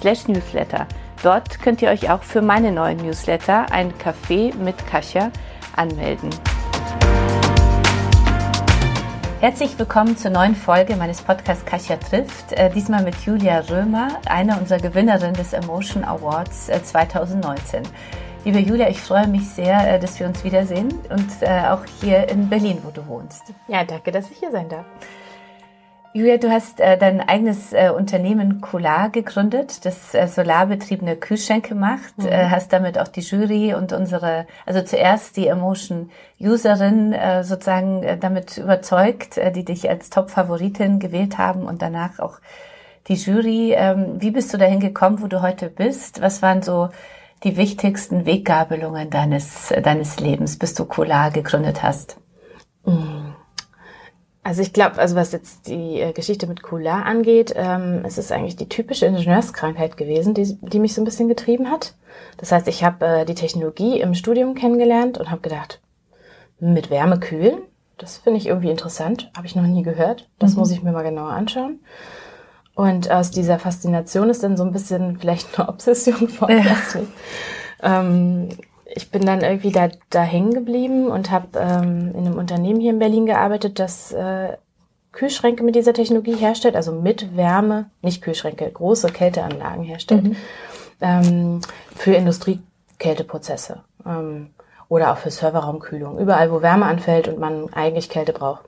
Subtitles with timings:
[0.00, 0.86] slash newsletter.
[1.22, 5.30] Dort könnt ihr euch auch für meine neuen Newsletter, ein Café mit Kasia,
[5.76, 6.30] anmelden.
[9.44, 12.52] Herzlich willkommen zur neuen Folge meines Podcasts Kasia trifft.
[12.52, 17.82] Äh, diesmal mit Julia Römer, einer unserer Gewinnerinnen des Emotion Awards 2019.
[17.82, 17.86] Äh,
[18.46, 22.48] Liebe Julia, ich freue mich sehr, äh, dass wir uns wiedersehen und auch hier in
[22.48, 23.52] Berlin, wo du wohnst.
[23.68, 24.86] Ja, danke, dass ich hier sein darf.
[26.16, 32.18] Julia, du hast äh, dein eigenes äh, Unternehmen Colar gegründet, das äh, solarbetriebene Kühlschränke macht,
[32.18, 32.28] mhm.
[32.28, 38.16] äh, hast damit auch die Jury und unsere, also zuerst die Emotion-Userin äh, sozusagen äh,
[38.16, 42.38] damit überzeugt, äh, die dich als Top-Favoritin gewählt haben und danach auch
[43.08, 43.72] die Jury.
[43.72, 46.22] Ähm, wie bist du dahin gekommen, wo du heute bist?
[46.22, 46.90] Was waren so
[47.42, 52.18] die wichtigsten Weggabelungen deines, äh, deines Lebens, bis du Colar gegründet hast?
[52.86, 53.13] Mhm.
[54.44, 58.30] Also ich glaube, also was jetzt die äh, Geschichte mit Coulard angeht, ähm, es ist
[58.30, 61.94] eigentlich die typische Ingenieurskrankheit gewesen, die, die mich so ein bisschen getrieben hat.
[62.36, 65.80] Das heißt, ich habe äh, die Technologie im Studium kennengelernt und habe gedacht,
[66.60, 67.62] mit Wärme kühlen,
[67.96, 70.28] das finde ich irgendwie interessant, habe ich noch nie gehört.
[70.38, 70.58] Das mhm.
[70.60, 71.80] muss ich mir mal genauer anschauen.
[72.74, 76.76] Und aus dieser Faszination ist dann so ein bisschen vielleicht eine Obsession von, ja.
[77.82, 78.50] ähm,
[78.96, 82.92] ich bin dann irgendwie da, da hängen geblieben und habe ähm, in einem Unternehmen hier
[82.92, 84.56] in Berlin gearbeitet, das äh,
[85.12, 90.36] Kühlschränke mit dieser Technologie herstellt, also mit Wärme, nicht Kühlschränke, große Kälteanlagen herstellt, mhm.
[91.00, 91.60] ähm,
[91.94, 94.50] für Industriekälteprozesse ähm,
[94.88, 98.64] oder auch für Serverraumkühlung, überall wo Wärme anfällt und man eigentlich Kälte braucht.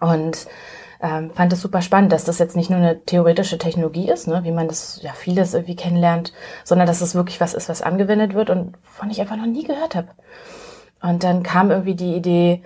[0.00, 0.46] Und
[1.00, 4.40] ähm, fand es super spannend, dass das jetzt nicht nur eine theoretische Technologie ist, ne,
[4.44, 6.32] wie man das ja vieles irgendwie kennenlernt,
[6.64, 9.64] sondern dass es wirklich was ist, was angewendet wird und von ich einfach noch nie
[9.64, 10.08] gehört habe.
[11.02, 12.62] Und dann kam irgendwie die Idee,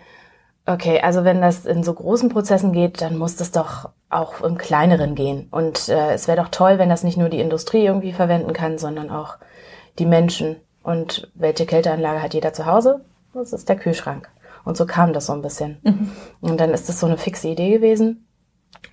[0.67, 4.59] okay, also wenn das in so großen Prozessen geht, dann muss das doch auch im
[4.59, 5.49] kleineren gehen.
[5.51, 8.79] Und äh, es wäre doch toll, wenn das nicht nur die Industrie irgendwie verwenden kann,
[8.79, 9.37] sondern auch
[9.99, 10.57] die Menschen.
[10.83, 13.01] Und welche Kälteanlage hat jeder zu Hause?
[13.35, 14.29] Das ist der Kühlschrank.
[14.65, 15.79] Und so kam das so ein bisschen.
[15.83, 16.13] Mhm.
[16.41, 18.27] Und dann ist das so eine fixe Idee gewesen.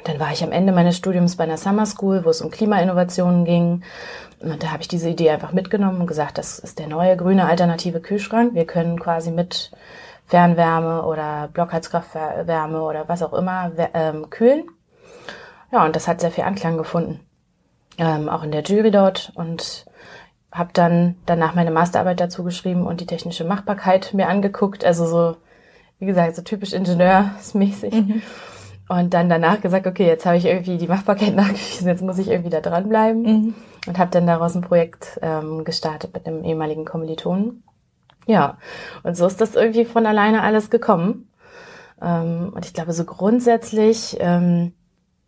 [0.04, 3.46] Dann war ich am Ende meines Studiums bei einer Summer School, wo es um Klimainnovationen
[3.46, 3.84] ging.
[4.40, 7.46] Und da habe ich diese Idee einfach mitgenommen und gesagt, das ist der neue grüne
[7.46, 8.54] alternative Kühlschrank.
[8.54, 9.72] Wir können quasi mit
[10.26, 14.66] Fernwärme oder Blockheizkraftwärme oder was auch immer ähm, kühlen.
[15.72, 17.20] Ja, und das hat sehr viel Anklang gefunden.
[17.98, 19.32] Ähm, auch in der Jury dort.
[19.36, 19.86] Und
[20.52, 24.86] habe dann danach meine Masterarbeit dazu geschrieben und die technische Machbarkeit mir angeguckt.
[24.86, 25.38] Also so
[26.00, 27.94] wie gesagt, so typisch ingenieursmäßig.
[27.94, 28.22] Mhm.
[28.90, 32.30] Und dann danach gesagt, okay, jetzt habe ich irgendwie die Machbarkeit nachgewiesen, jetzt muss ich
[32.30, 33.22] irgendwie da dranbleiben.
[33.22, 33.56] Mhm.
[33.88, 37.63] Und habe dann daraus ein Projekt ähm, gestartet mit einem ehemaligen Kommilitonen.
[38.25, 38.57] Ja,
[39.03, 41.30] und so ist das irgendwie von alleine alles gekommen.
[42.02, 44.74] Ähm, und ich glaube, so grundsätzlich, ähm,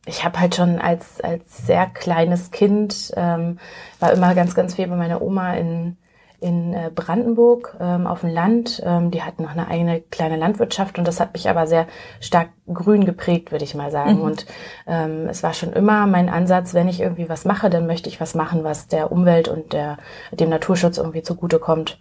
[0.05, 3.59] ich habe halt schon als, als sehr kleines Kind, ähm,
[3.99, 5.97] war immer ganz, ganz viel bei meiner Oma in
[6.41, 8.81] in äh, Brandenburg ähm, auf dem Land.
[8.85, 11.87] Ähm, die hatten noch eine eigene kleine Landwirtschaft und das hat mich aber sehr
[12.19, 14.17] stark grün geprägt, würde ich mal sagen.
[14.17, 14.21] Mhm.
[14.21, 14.45] Und
[14.87, 18.21] ähm, es war schon immer mein Ansatz, wenn ich irgendwie was mache, dann möchte ich
[18.21, 19.97] was machen, was der Umwelt und der,
[20.31, 21.99] dem Naturschutz irgendwie zugutekommt.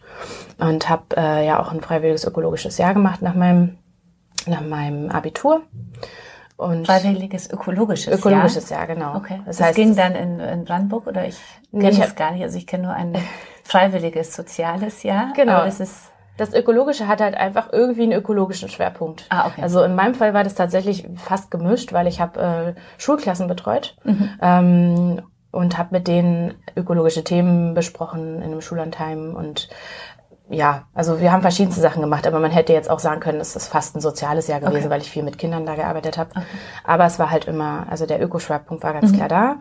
[0.59, 3.78] Und habe äh, ja auch ein freiwilliges ökologisches Jahr gemacht nach meinem,
[4.47, 5.62] nach meinem Abitur.
[6.56, 8.81] Und Freiwilliges ökologisches, ökologisches Jahr.
[8.81, 9.17] Jahr genau.
[9.17, 9.41] Okay.
[9.46, 11.38] Das, das heißt, ging dann in, in Brandenburg oder ich
[11.70, 12.43] kenne es gar nicht.
[12.43, 13.12] Also ich kenne nur ein
[13.69, 15.32] freiwilliges soziales Jahr.
[15.37, 15.65] Genau.
[15.65, 19.26] das ist das Ökologische hat halt einfach irgendwie einen ökologischen Schwerpunkt.
[19.29, 19.61] Ah, okay.
[19.61, 23.97] Also in meinem Fall war das tatsächlich fast gemischt, weil ich habe äh, Schulklassen betreut
[24.05, 24.31] mhm.
[24.41, 29.69] ähm, und habe mit denen ökologische Themen besprochen in einem Schullandheim und
[30.49, 33.56] ja, also wir haben verschiedenste Sachen gemacht, aber man hätte jetzt auch sagen können, es
[33.56, 34.91] ist fast ein soziales Jahr gewesen, okay.
[34.91, 36.31] weil ich viel mit Kindern da gearbeitet habe.
[36.31, 36.47] Okay.
[36.85, 39.17] Aber es war halt immer, also der Ökoschwerpunkt war ganz mhm.
[39.17, 39.56] klar da.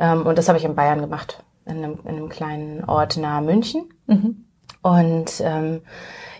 [0.00, 3.42] Ähm, und das habe ich in Bayern gemacht, in einem, in einem kleinen Ort nahe
[3.42, 3.84] München.
[4.06, 4.44] Mhm.
[4.82, 5.80] Und ähm,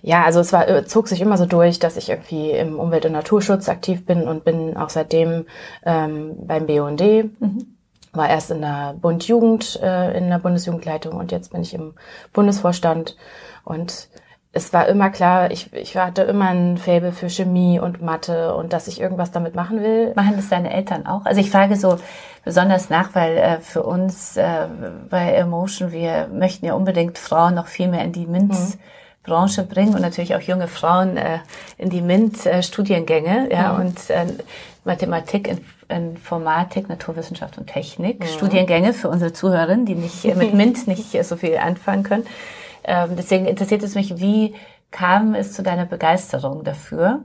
[0.02, 3.12] ja, also es war, zog sich immer so durch, dass ich irgendwie im Umwelt- und
[3.12, 5.46] Naturschutz aktiv bin und bin auch seitdem
[5.84, 7.00] ähm, beim BUND.
[7.40, 7.74] Mhm
[8.14, 11.94] war erst in der Bund Jugend, äh, in der Bundesjugendleitung und jetzt bin ich im
[12.32, 13.16] Bundesvorstand
[13.64, 14.08] und
[14.54, 18.72] es war immer klar, ich, ich hatte immer ein Faible für Chemie und Mathe und
[18.72, 20.12] dass ich irgendwas damit machen will.
[20.14, 21.24] Machen das deine Eltern auch?
[21.26, 21.98] Also ich frage so
[22.44, 24.68] besonders nach, weil äh, für uns äh,
[25.10, 28.54] bei Emotion, wir möchten ja unbedingt Frauen noch viel mehr in die MINT
[29.24, 31.38] Branche bringen und natürlich auch junge Frauen äh,
[31.78, 33.80] in die MINT-Studiengänge, ja, mhm.
[33.80, 34.26] und äh,
[34.84, 35.56] Mathematik,
[35.88, 38.26] Informatik, Naturwissenschaft und Technik, mhm.
[38.26, 42.26] Studiengänge für unsere Zuhörerinnen, die nicht mit MINT nicht so viel anfangen können.
[42.84, 44.54] Ähm, deswegen interessiert es mich, wie
[44.90, 47.24] kam es zu deiner Begeisterung dafür?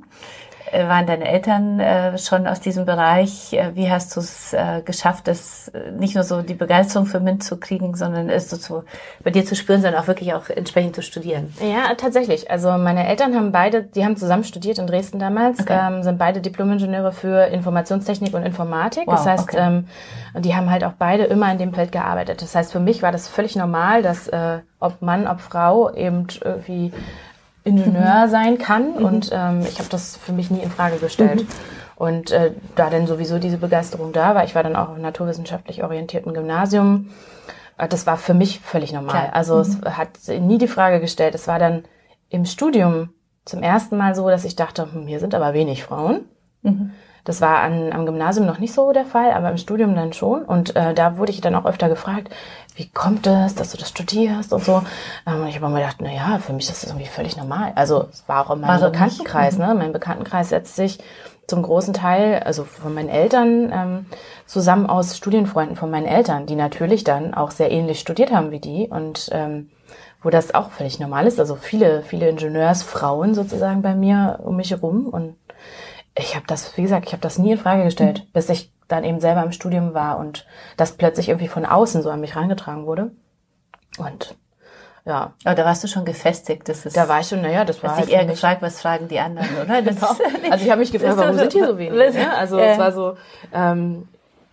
[0.72, 3.54] Äh, waren deine Eltern äh, schon aus diesem Bereich?
[3.54, 7.20] Äh, wie hast du es äh, geschafft, das äh, nicht nur so die Begeisterung für
[7.20, 8.84] MINT zu kriegen, sondern es so zu,
[9.24, 11.54] bei dir zu spüren, sondern auch wirklich auch entsprechend zu studieren?
[11.62, 12.52] Ja, tatsächlich.
[12.52, 15.80] Also meine Eltern haben beide, die haben zusammen studiert in Dresden damals, okay.
[15.82, 19.08] ähm, sind beide Diplomingenieure für Informationstechnik und Informatik.
[19.08, 19.58] Wow, das heißt, okay.
[19.60, 19.88] ähm,
[20.42, 22.42] die haben halt auch beide immer in dem Feld gearbeitet.
[22.42, 26.28] Das heißt, für mich war das völlig normal, dass äh, ob Mann, ob Frau eben
[26.44, 26.94] irgendwie
[27.70, 28.30] Ingenieur mhm.
[28.30, 28.96] sein kann.
[28.98, 29.06] Mhm.
[29.06, 31.44] Und ähm, ich habe das für mich nie in Frage gestellt.
[31.44, 31.48] Mhm.
[31.96, 35.84] Und äh, da dann sowieso diese Begeisterung da war, ich war dann auch im naturwissenschaftlich
[35.84, 37.10] orientierten Gymnasium,
[37.78, 39.12] äh, das war für mich völlig normal.
[39.12, 39.36] Klar.
[39.36, 39.98] Also es mhm.
[39.98, 41.36] hat nie die Frage gestellt.
[41.36, 41.84] Es war dann
[42.30, 43.10] im Studium
[43.46, 46.26] zum ersten Mal so, dass ich dachte, hm, hier sind aber wenig Frauen.
[47.24, 50.44] Das war an, am Gymnasium noch nicht so der Fall, aber im Studium dann schon.
[50.44, 52.30] Und äh, da wurde ich dann auch öfter gefragt,
[52.76, 54.82] wie kommt es, dass du das studierst und so.
[55.28, 57.74] Ähm, und ich habe mir gedacht, na ja, für mich ist das irgendwie völlig normal.
[57.76, 59.58] Also es war auch in meinem war Bekanntenkreis.
[59.58, 59.76] Ne?
[59.78, 61.00] Mein Bekanntenkreis setzt sich
[61.50, 64.06] zum großen Teil, also von meinen Eltern, ähm,
[64.46, 68.60] zusammen aus Studienfreunden von meinen Eltern, die natürlich dann auch sehr ähnlich studiert haben wie
[68.60, 69.70] die und ähm,
[70.22, 71.40] wo das auch völlig normal ist.
[71.40, 75.36] Also viele, viele Ingenieursfrauen sozusagen bei mir um mich herum und
[76.20, 78.32] ich habe das, wie gesagt, ich habe das nie in Frage gestellt, mhm.
[78.34, 80.46] bis ich dann eben selber im Studium war und
[80.78, 83.12] das plötzlich irgendwie von außen so an mich reingetragen wurde.
[83.98, 84.36] Und
[85.06, 85.34] ja.
[85.44, 86.68] Aber da warst du schon gefestigt.
[86.68, 87.92] Das ist, da war ich schon, naja, das war.
[87.92, 89.82] Hast halt dich eher gefragt, was fragen die anderen, oder?
[89.82, 90.52] Das genau.
[90.52, 92.12] also ich habe mich gefragt, warum sind hier so wenige?
[92.20, 92.34] Ja?
[92.34, 92.74] Also äh.
[92.74, 93.16] es war so
[93.54, 94.08] ähm,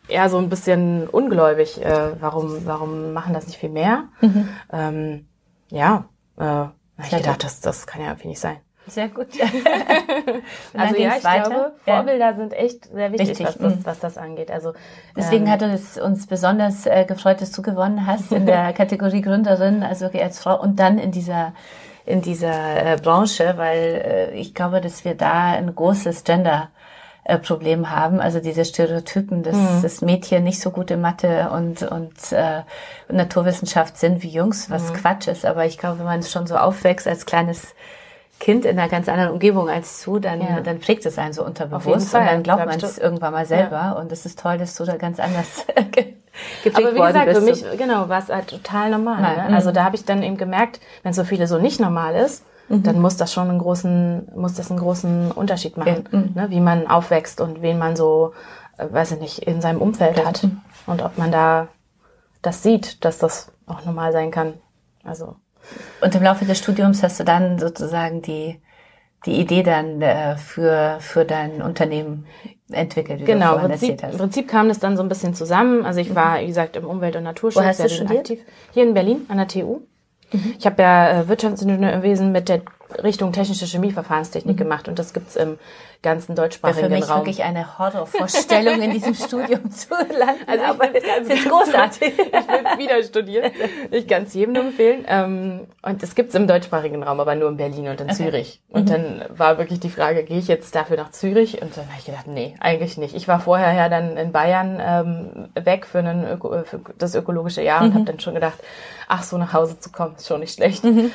[0.08, 1.82] eher so ein bisschen ungläubig.
[1.82, 4.04] Äh, warum, warum machen das nicht viel mehr?
[4.20, 4.48] Mhm.
[4.72, 5.28] Ähm,
[5.70, 6.04] ja,
[6.38, 6.66] äh,
[7.02, 8.58] ich gedacht, das, das kann ja irgendwie nicht sein.
[8.88, 9.26] Sehr gut.
[10.76, 11.50] also ja, ich weiter.
[11.50, 12.34] glaube, Vorbilder ja.
[12.34, 13.46] sind echt sehr wichtig, wichtig.
[13.46, 13.86] Was, das, mhm.
[13.86, 14.50] was das angeht.
[14.50, 14.74] Also
[15.16, 19.22] deswegen ähm, hat es uns besonders äh, gefreut, dass du gewonnen hast in der Kategorie
[19.22, 21.52] Gründerin, also als Frau und dann in dieser
[22.04, 26.68] in dieser äh, Branche, weil äh, ich glaube, dass wir da ein großes Gender
[27.24, 29.82] äh, Problem haben, also diese Stereotypen, dass mhm.
[29.82, 32.62] das Mädchen nicht so gut in Mathe und und äh,
[33.08, 34.96] Naturwissenschaft sind wie Jungs, was mhm.
[34.98, 35.44] Quatsch ist.
[35.44, 37.74] Aber ich glaube, wenn man schon so aufwächst als kleines
[38.38, 40.60] Kind in einer ganz anderen Umgebung als du, dann, ja.
[40.60, 43.92] dann prägt es einen so unterbewusst und dann glaubt man es irgendwann mal selber ja.
[43.92, 45.66] und es ist toll, dass du da ganz anders
[46.62, 49.48] geprägt Aber wie gesagt, für mich, genau, war es halt total normal.
[49.48, 49.56] Ne?
[49.56, 52.82] Also da habe ich dann eben gemerkt, wenn so viele so nicht normal ist, mhm.
[52.82, 56.30] dann muss das schon einen großen, muss das einen großen Unterschied machen, mhm.
[56.34, 56.50] ne?
[56.50, 58.34] wie man aufwächst und wen man so,
[58.76, 60.60] äh, weiß ich nicht, in seinem Umfeld hat mhm.
[60.86, 61.68] und ob man da
[62.42, 64.54] das sieht, dass das auch normal sein kann.
[65.02, 65.36] Also
[66.00, 68.60] und im Laufe des Studiums hast du dann sozusagen die,
[69.24, 72.26] die Idee dann äh, für, für dein Unternehmen
[72.70, 73.20] entwickelt.
[73.20, 75.84] Wie genau, im Prinzip, im Prinzip kam das dann so ein bisschen zusammen.
[75.84, 78.20] Also ich war, wie gesagt, im Umwelt- und Naturschutz Wo hast du studiert?
[78.20, 78.40] aktiv.
[78.72, 79.80] Hier in Berlin an der TU.
[80.32, 80.54] Mhm.
[80.58, 82.62] Ich habe ja äh, Wirtschaftsingenieurwesen mit der
[83.02, 84.58] Richtung technische Chemieverfahrenstechnik mhm.
[84.58, 85.58] gemacht und das gibt's im
[86.02, 86.90] ganzen deutschsprachigen Raum.
[86.90, 87.18] Für mich Raum.
[87.20, 90.44] wirklich eine Horrorvorstellung, in diesem Studium zu landen.
[90.46, 92.12] Also aber es ist großartig.
[92.18, 93.50] ich will wieder studieren.
[93.90, 95.04] Ich kann es jedem nur empfehlen.
[95.08, 98.14] Ähm, und es gibt's im deutschsprachigen Raum, aber nur in Berlin und in okay.
[98.14, 98.60] Zürich.
[98.68, 98.92] Und mhm.
[98.92, 101.60] dann war wirklich die Frage, gehe ich jetzt dafür nach Zürich?
[101.60, 103.16] Und dann habe ich gedacht, nee, eigentlich nicht.
[103.16, 107.62] Ich war vorher ja dann in Bayern ähm, weg für, einen Öko, für das ökologische
[107.62, 107.86] Jahr mhm.
[107.86, 108.58] und habe dann schon gedacht,
[109.08, 110.84] ach, so nach Hause zu kommen, ist schon nicht schlecht.
[110.84, 111.10] Mhm.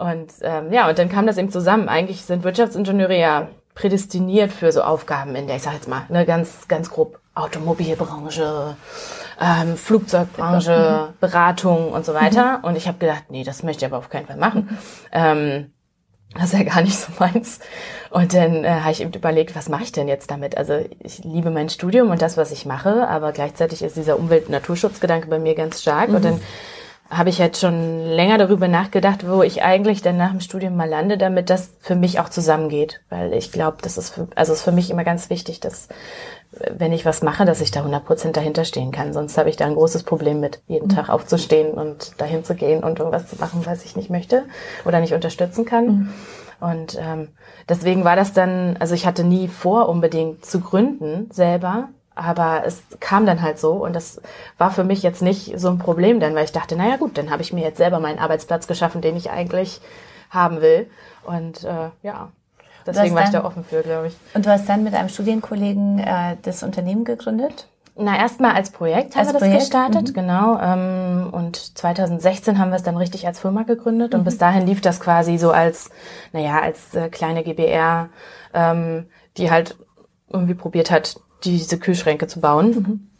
[0.00, 1.90] Und ähm, ja, und dann kam das eben zusammen.
[1.90, 6.24] Eigentlich sind Wirtschaftsingenieure ja prädestiniert für so Aufgaben in der, ich sag jetzt mal, ne,
[6.24, 8.76] ganz, ganz grob Automobilbranche,
[9.40, 11.12] ähm, Flugzeugbranche.
[11.20, 12.60] Beratung und so weiter.
[12.62, 14.78] Und ich habe gedacht, nee, das möchte ich aber auf keinen Fall machen.
[15.12, 15.72] Ähm,
[16.34, 17.58] das ist ja gar nicht so meins.
[18.10, 20.56] Und dann äh, habe ich eben überlegt, was mache ich denn jetzt damit?
[20.56, 24.44] Also ich liebe mein Studium und das, was ich mache, aber gleichzeitig ist dieser Umwelt-
[24.46, 26.10] und Naturschutzgedanke bei mir ganz stark.
[26.10, 26.14] Mhm.
[26.14, 26.40] Und dann
[27.10, 30.88] habe ich jetzt schon länger darüber nachgedacht, wo ich eigentlich dann nach dem Studium mal
[30.88, 33.00] lande, damit das für mich auch zusammengeht.
[33.10, 35.88] Weil ich glaube, das ist für, also ist für mich immer ganz wichtig, dass
[36.52, 39.12] wenn ich was mache, dass ich da 100% dahinter stehen kann.
[39.12, 40.94] Sonst habe ich da ein großes Problem mit, jeden mhm.
[40.94, 44.44] Tag aufzustehen und dahin zu gehen und irgendwas zu machen, was ich nicht möchte
[44.84, 45.86] oder nicht unterstützen kann.
[45.86, 46.08] Mhm.
[46.60, 47.28] Und ähm,
[47.68, 52.82] deswegen war das dann, also ich hatte nie vor, unbedingt zu gründen selber, aber es
[52.98, 54.20] kam dann halt so und das
[54.58, 57.30] war für mich jetzt nicht so ein Problem, denn weil ich dachte, naja gut, dann
[57.30, 59.80] habe ich mir jetzt selber meinen Arbeitsplatz geschaffen, den ich eigentlich
[60.30, 60.90] haben will.
[61.24, 62.30] Und äh, ja,
[62.86, 64.16] deswegen war ich da offen für, glaube ich.
[64.34, 67.68] Und du hast dann mit einem Studienkollegen äh, das Unternehmen gegründet?
[67.96, 69.60] Na, erstmal als Projekt haben als wir das Projekt?
[69.60, 70.12] gestartet, mhm.
[70.14, 70.58] genau.
[70.60, 74.14] Ähm, und 2016 haben wir es dann richtig als Firma gegründet.
[74.14, 74.24] Und mhm.
[74.24, 75.90] bis dahin lief das quasi so als,
[76.32, 78.08] naja, als äh, kleine GBR,
[78.54, 79.76] ähm, die halt
[80.32, 82.70] irgendwie probiert hat, diese Kühlschränke zu bauen.
[82.70, 83.10] Mhm.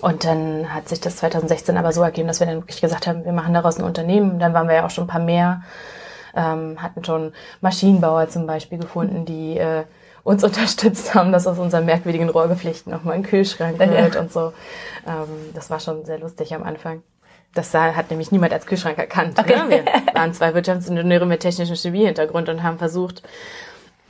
[0.00, 3.24] Und dann hat sich das 2016 aber so ergeben, dass wir dann wirklich gesagt haben,
[3.24, 4.38] wir machen daraus ein Unternehmen.
[4.38, 5.62] Dann waren wir ja auch schon ein paar mehr,
[6.34, 9.84] ähm, hatten schon Maschinenbauer zum Beispiel gefunden, die äh,
[10.24, 14.20] uns unterstützt haben, dass aus unseren merkwürdigen Rohrgeflechten nochmal ein Kühlschrank wird ja.
[14.20, 14.52] und so.
[15.06, 17.02] Ähm, das war schon sehr lustig am Anfang.
[17.54, 19.38] Das hat nämlich niemand als Kühlschrank erkannt.
[19.38, 19.56] Okay.
[19.56, 19.68] Ne?
[19.68, 23.22] Wir waren zwei Wirtschaftsingenieure mit technischem Chemiehintergrund und haben versucht,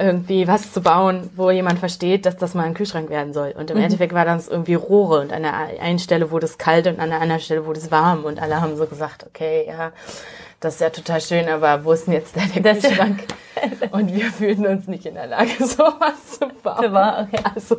[0.02, 3.54] irgendwie was zu bauen, wo jemand versteht, dass das mal ein Kühlschrank werden soll.
[3.56, 3.84] Und im mhm.
[3.84, 7.10] Endeffekt war das irgendwie Rohre und an der einen Stelle wurde es kalt und an
[7.10, 9.92] der anderen Stelle wurde es warm und alle haben so gesagt, okay, ja,
[10.62, 13.24] das ist ja total schön, aber wo ist denn jetzt der, Kühlschrank?
[13.90, 16.92] und wir fühlten uns nicht in der Lage, sowas zu bauen.
[16.92, 17.42] War, okay.
[17.54, 17.76] Also,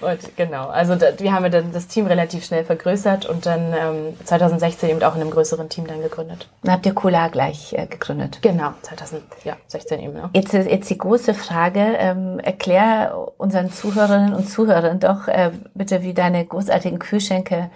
[0.00, 4.14] und genau, also da, wir haben dann das Team relativ schnell vergrößert und dann ähm,
[4.24, 6.48] 2016 eben auch in einem größeren Team dann gegründet.
[6.62, 8.38] Dann habt ihr Cola gleich äh, gegründet?
[8.40, 10.16] Genau, 2016 eben.
[10.16, 10.30] Ja.
[10.32, 16.14] Jetzt, jetzt die große Frage, ähm, erklär unseren Zuhörerinnen und Zuhörern doch äh, bitte, wie
[16.14, 17.70] deine großartigen Kühlschränke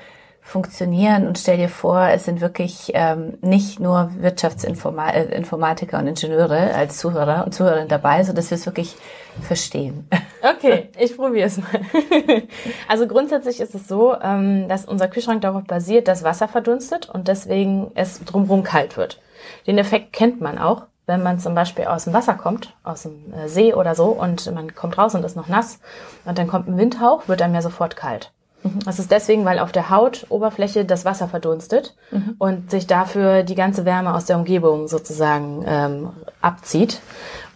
[0.48, 6.96] funktionieren und stell dir vor, es sind wirklich ähm, nicht nur Wirtschaftsinformatiker und Ingenieure als
[6.96, 8.96] Zuhörer und Zuhörerinnen dabei, so dass wir es wirklich
[9.42, 10.08] verstehen.
[10.40, 11.80] Okay, ich probiere es mal.
[12.88, 17.26] Also grundsätzlich ist es so, ähm, dass unser Kühlschrank darauf basiert, dass Wasser verdunstet und
[17.26, 19.20] deswegen es drumherum kalt wird.
[19.66, 23.32] Den Effekt kennt man auch, wenn man zum Beispiel aus dem Wasser kommt, aus dem
[23.32, 25.80] äh, See oder so, und man kommt raus und ist noch nass
[26.24, 28.30] und dann kommt ein Windhauch, wird einem ja sofort kalt.
[28.62, 28.80] Mhm.
[28.84, 32.34] Das ist deswegen, weil auf der Hautoberfläche das Wasser verdunstet mhm.
[32.38, 36.10] und sich dafür die ganze Wärme aus der Umgebung sozusagen ähm,
[36.40, 37.00] abzieht.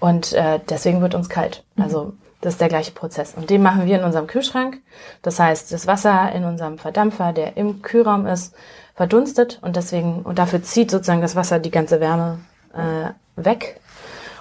[0.00, 1.64] Und äh, deswegen wird uns kalt.
[1.76, 1.82] Mhm.
[1.82, 3.34] Also das ist der gleiche Prozess.
[3.36, 4.78] Und den machen wir in unserem Kühlschrank.
[5.22, 8.54] Das heißt, das Wasser in unserem Verdampfer, der im Kühlraum ist,
[8.94, 12.40] verdunstet und deswegen, und dafür zieht sozusagen das Wasser die ganze Wärme
[12.74, 13.80] äh, weg.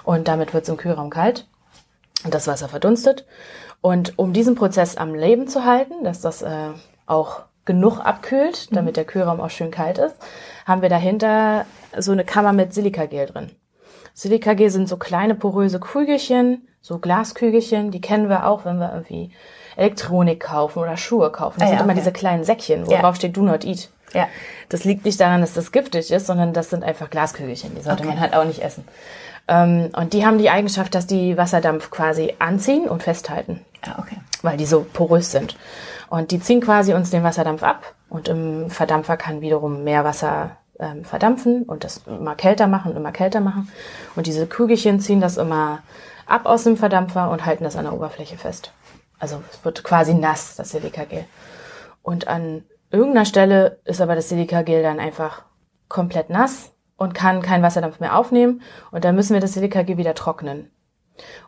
[0.04, 1.46] Und damit wird es im Kühlraum kalt.
[2.24, 3.24] Und das Wasser verdunstet.
[3.82, 6.68] Und um diesen Prozess am Leben zu halten, dass das äh,
[7.06, 8.76] auch genug abkühlt, mhm.
[8.76, 10.16] damit der Kühlraum auch schön kalt ist,
[10.66, 11.66] haben wir dahinter
[11.98, 13.50] so eine Kammer mit Silikagel drin.
[14.14, 19.30] Silikagel sind so kleine poröse Kügelchen, so Glaskügelchen, die kennen wir auch, wenn wir irgendwie
[19.76, 21.58] Elektronik kaufen oder Schuhe kaufen.
[21.58, 22.00] Das ah, sind ja, immer okay.
[22.00, 23.00] diese kleinen Säckchen, wo ja.
[23.00, 23.90] drauf steht Do not eat.
[24.12, 24.28] Ja.
[24.68, 27.74] Das liegt nicht daran, dass das giftig ist, sondern das sind einfach Glaskügelchen.
[27.74, 28.12] Die sollte okay.
[28.12, 28.84] man halt auch nicht essen.
[29.48, 33.60] Ähm, und die haben die Eigenschaft, dass die Wasserdampf quasi anziehen und festhalten.
[33.84, 34.18] Ja, okay.
[34.42, 35.56] Weil die so porös sind.
[36.08, 40.56] Und die ziehen quasi uns den Wasserdampf ab und im Verdampfer kann wiederum mehr Wasser
[40.78, 43.70] ähm, verdampfen und das immer kälter machen, immer kälter machen.
[44.14, 45.82] Und diese Kügelchen ziehen das immer
[46.26, 48.72] ab aus dem Verdampfer und halten das an der Oberfläche fest.
[49.18, 51.24] Also es wird quasi nass, das Silikagel.
[52.02, 55.42] Und an irgendeiner Stelle ist aber das Silikagel dann einfach
[55.88, 58.62] komplett nass und kann keinen Wasserdampf mehr aufnehmen.
[58.90, 60.70] Und dann müssen wir das Silikagel wieder trocknen.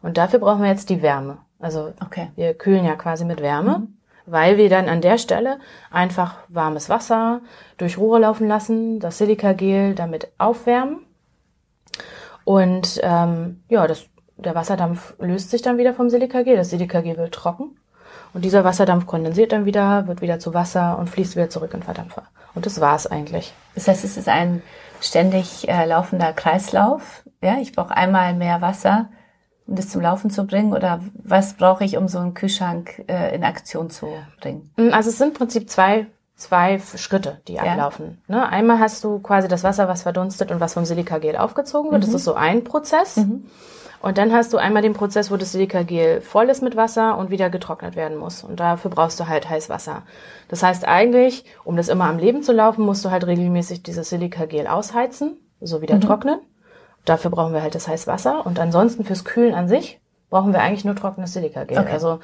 [0.03, 1.39] Und dafür brauchen wir jetzt die Wärme.
[1.59, 2.31] Also okay.
[2.37, 3.97] wir kühlen ja quasi mit Wärme, mhm.
[4.27, 5.59] weil wir dann an der Stelle
[5.91, 7.41] einfach warmes Wasser
[7.79, 11.07] durch Rohre laufen lassen, das Silikagel damit aufwärmen.
[12.45, 16.57] Und ähm, ja, das, der Wasserdampf löst sich dann wieder vom Silikagel.
[16.57, 17.79] Das Silikagel wird trocken.
[18.35, 21.85] Und dieser Wasserdampf kondensiert dann wieder, wird wieder zu Wasser und fließt wieder zurück in
[21.85, 22.25] Verdampfer.
[22.55, 23.55] Und das war's eigentlich.
[23.75, 24.61] Das heißt, es ist ein
[25.01, 27.25] ständig äh, laufender Kreislauf.
[27.43, 29.11] Ja, ich brauche einmal mehr Wasser,
[29.67, 30.73] um das zum Laufen zu bringen?
[30.73, 34.09] Oder was brauche ich, um so einen Kühlschrank äh, in Aktion zu
[34.41, 34.73] bringen?
[34.77, 37.63] Mm, also es sind im Prinzip zwei, zwei Schritte, die ja.
[37.63, 38.23] ablaufen.
[38.29, 38.49] Ne?
[38.49, 42.03] Einmal hast du quasi das Wasser, was verdunstet und was vom Silikagel aufgezogen wird.
[42.03, 42.07] Mhm.
[42.07, 43.17] Das ist so ein Prozess.
[43.17, 43.47] Mhm.
[44.05, 47.31] Und dann hast du einmal den Prozess, wo das Silikagel voll ist mit Wasser und
[47.31, 48.45] wieder getrocknet werden muss.
[48.45, 50.03] Und dafür brauchst du halt heiß Wasser.
[50.49, 54.11] Das heißt eigentlich, um das immer am Leben zu laufen, musst du halt regelmäßig dieses
[54.11, 56.03] Silikagel ausheizen, so wieder mhm.
[56.03, 56.39] trocknen.
[57.07, 58.45] Dafür brauchen wir halt das heiß Wasser.
[58.45, 61.79] Und ansonsten fürs Kühlen an sich brauchen wir eigentlich nur trockenes Silikagel.
[61.79, 61.91] Okay.
[61.91, 62.21] Also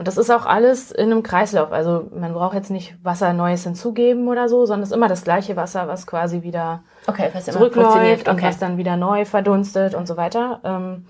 [0.00, 1.72] und das ist auch alles in einem Kreislauf.
[1.72, 5.24] Also man braucht jetzt nicht Wasser Neues hinzugeben oder so, sondern es ist immer das
[5.24, 8.30] gleiche Wasser, was quasi wieder okay, was zurückläuft okay.
[8.30, 10.60] und was dann wieder neu verdunstet und so weiter.
[10.64, 11.04] Ähm,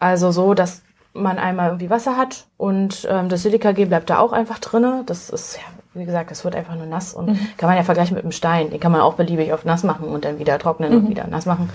[0.00, 0.82] also so, dass
[1.12, 5.04] man einmal irgendwie Wasser hat und ähm, das Silikagel bleibt da auch einfach drinne.
[5.06, 5.62] Das ist ja,
[5.94, 7.48] wie gesagt, das wird einfach nur nass und mhm.
[7.56, 8.70] kann man ja vergleichen mit einem Stein.
[8.70, 10.98] Den kann man auch beliebig auf nass machen und dann wieder trocknen mhm.
[10.98, 11.70] und wieder nass machen.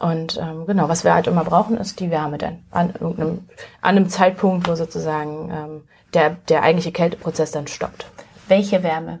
[0.00, 3.44] Und ähm, genau, was wir halt immer brauchen, ist die Wärme dann an irgendeinem
[3.82, 5.82] an einem Zeitpunkt, wo sozusagen ähm,
[6.14, 8.06] der der eigentliche Kälteprozess dann stoppt.
[8.48, 9.20] Welche Wärme?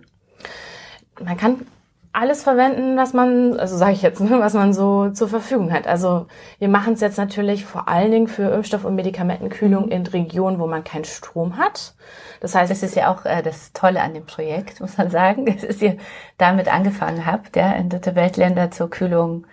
[1.22, 1.66] Man kann
[2.12, 5.86] alles verwenden, was man, also sage ich jetzt, ne, was man so zur Verfügung hat.
[5.86, 6.26] Also
[6.58, 10.66] wir machen es jetzt natürlich vor allen Dingen für Impfstoff- und Medikamentenkühlung in Regionen, wo
[10.66, 11.94] man keinen Strom hat.
[12.40, 15.46] Das heißt, das ist ja auch äh, das Tolle an dem Projekt, muss man sagen,
[15.66, 15.98] dass ihr
[16.36, 19.46] damit angefangen habt, ja, in dritte Weltländer zur Kühlung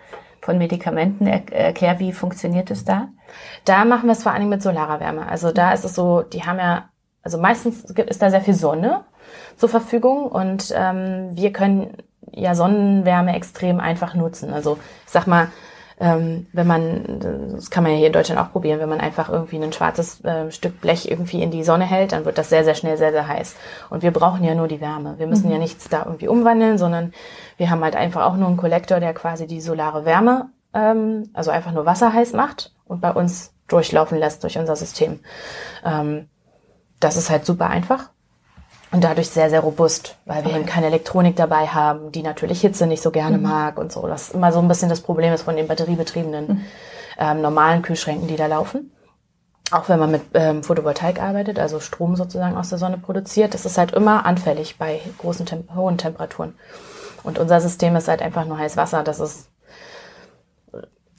[0.48, 1.26] von Medikamenten.
[1.26, 3.08] Er, erklär, wie funktioniert es da?
[3.66, 5.28] Da machen wir es vor Dingen mit solarer Wärme.
[5.28, 6.88] Also da ist es so, die haben ja,
[7.22, 9.04] also meistens ist da sehr viel Sonne
[9.58, 11.98] zur Verfügung und ähm, wir können
[12.32, 14.54] ja Sonnenwärme extrem einfach nutzen.
[14.54, 15.48] Also ich sag mal,
[16.00, 19.28] ähm, wenn man, das kann man ja hier in Deutschland auch probieren, wenn man einfach
[19.28, 22.64] irgendwie ein schwarzes äh, Stück Blech irgendwie in die Sonne hält, dann wird das sehr,
[22.64, 23.56] sehr schnell sehr, sehr heiß.
[23.90, 25.18] Und wir brauchen ja nur die Wärme.
[25.18, 25.52] Wir müssen mhm.
[25.52, 27.12] ja nichts da irgendwie umwandeln, sondern
[27.56, 31.50] wir haben halt einfach auch nur einen Kollektor, der quasi die solare Wärme, ähm, also
[31.50, 35.20] einfach nur Wasser heiß macht und bei uns durchlaufen lässt durch unser System.
[35.84, 36.28] Ähm,
[37.00, 38.10] das ist halt super einfach
[38.90, 40.60] und dadurch sehr, sehr robust, weil wir okay.
[40.60, 43.44] eben keine Elektronik dabei haben, die natürlich Hitze nicht so gerne mhm.
[43.44, 44.06] mag und so.
[44.06, 46.64] Das ist immer so ein bisschen das Problem ist von den batteriebetriebenen mhm.
[47.18, 48.92] ähm, normalen Kühlschränken, die da laufen.
[49.70, 53.66] Auch wenn man mit ähm, Photovoltaik arbeitet, also Strom sozusagen aus der Sonne produziert, das
[53.66, 56.54] ist halt immer anfällig bei großen, Tem hohen Temperaturen.
[57.22, 59.02] Und unser System ist halt einfach nur heiß Wasser.
[59.02, 59.47] Das ist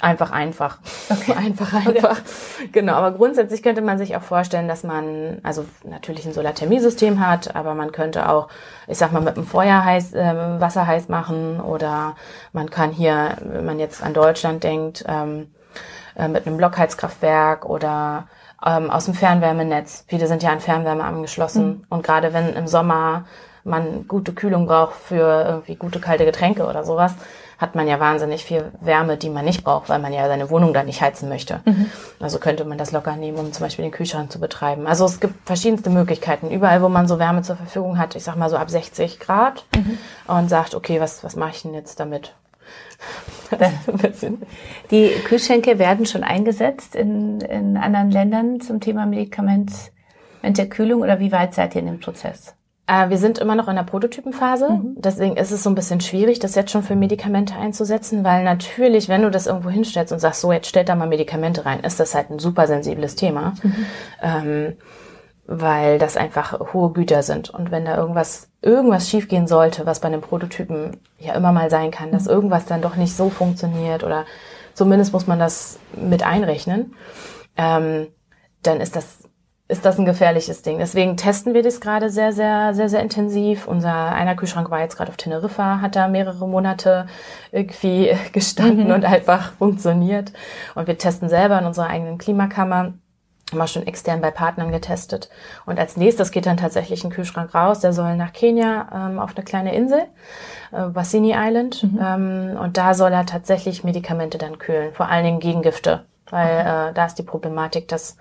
[0.02, 0.78] Einfach, einfach.
[1.10, 1.34] Okay.
[1.38, 2.12] Einfach, einfach.
[2.12, 2.70] Okay.
[2.72, 2.94] Genau.
[2.94, 7.76] Aber grundsätzlich könnte man sich auch vorstellen, dass man, also natürlich ein Solarthermiesystem hat, aber
[7.76, 8.48] man könnte auch,
[8.88, 12.16] ich sag mal, mit dem Feuer heiß, äh, Wasser heiß machen oder
[12.54, 15.52] man kann hier, wenn man jetzt an Deutschland denkt, ähm,
[16.16, 18.28] äh, mit einem Blockheizkraftwerk oder
[18.66, 20.06] ähm, aus dem Fernwärmenetz.
[20.08, 21.68] Viele sind ja an Fernwärme angeschlossen.
[21.68, 21.84] Mhm.
[21.90, 23.26] Und gerade wenn im Sommer
[23.64, 27.14] man gute Kühlung braucht für irgendwie gute kalte Getränke oder sowas,
[27.60, 30.74] hat man ja wahnsinnig viel Wärme, die man nicht braucht, weil man ja seine Wohnung
[30.74, 31.60] dann nicht heizen möchte.
[31.66, 31.92] Mhm.
[32.20, 34.88] Also könnte man das locker nehmen, um zum Beispiel den Kühlschrank zu betreiben.
[34.88, 36.50] Also es gibt verschiedenste Möglichkeiten.
[36.50, 39.66] Überall, wo man so Wärme zur Verfügung hat, ich sag mal so ab 60 Grad
[39.76, 39.98] mhm.
[40.34, 42.34] und sagt, okay, was, was mache ich denn jetzt damit?
[44.92, 49.72] Die Kühlschränke werden schon eingesetzt in, in anderen Ländern zum Thema Medikament,
[50.70, 52.56] Kühlung oder wie weit seid ihr in dem Prozess?
[52.90, 54.70] Äh, wir sind immer noch in der Prototypenphase.
[54.70, 54.96] Mhm.
[54.98, 59.08] Deswegen ist es so ein bisschen schwierig, das jetzt schon für Medikamente einzusetzen, weil natürlich,
[59.08, 62.00] wenn du das irgendwo hinstellst und sagst, so, jetzt stellt da mal Medikamente rein, ist
[62.00, 63.54] das halt ein super sensibles Thema.
[63.62, 63.86] Mhm.
[64.24, 64.74] Ähm,
[65.46, 67.50] weil das einfach hohe Güter sind.
[67.50, 71.92] Und wenn da irgendwas, irgendwas schiefgehen sollte, was bei einem Prototypen ja immer mal sein
[71.92, 72.32] kann, dass mhm.
[72.32, 74.26] irgendwas dann doch nicht so funktioniert oder
[74.74, 76.96] zumindest muss man das mit einrechnen,
[77.58, 78.08] ähm,
[78.62, 79.19] dann ist das
[79.70, 80.80] ist das ein gefährliches Ding.
[80.80, 83.68] Deswegen testen wir das gerade sehr, sehr, sehr, sehr intensiv.
[83.68, 87.06] Unser einer Kühlschrank war jetzt gerade auf Teneriffa, hat da mehrere Monate
[87.52, 88.94] irgendwie gestanden mhm.
[88.94, 90.34] und einfach funktioniert.
[90.74, 92.94] Und wir testen selber in unserer eigenen Klimakammer.
[93.52, 95.30] Haben wir schon extern bei Partnern getestet.
[95.68, 97.80] Und als nächstes geht dann tatsächlich ein Kühlschrank raus.
[97.80, 100.02] Der soll nach Kenia ähm, auf eine kleine Insel,
[100.72, 101.84] äh, Bassini Island.
[101.84, 102.00] Mhm.
[102.02, 106.06] Ähm, und da soll er tatsächlich Medikamente dann kühlen, vor allen Dingen Gegengifte.
[106.32, 108.18] Weil äh, da ist die Problematik, dass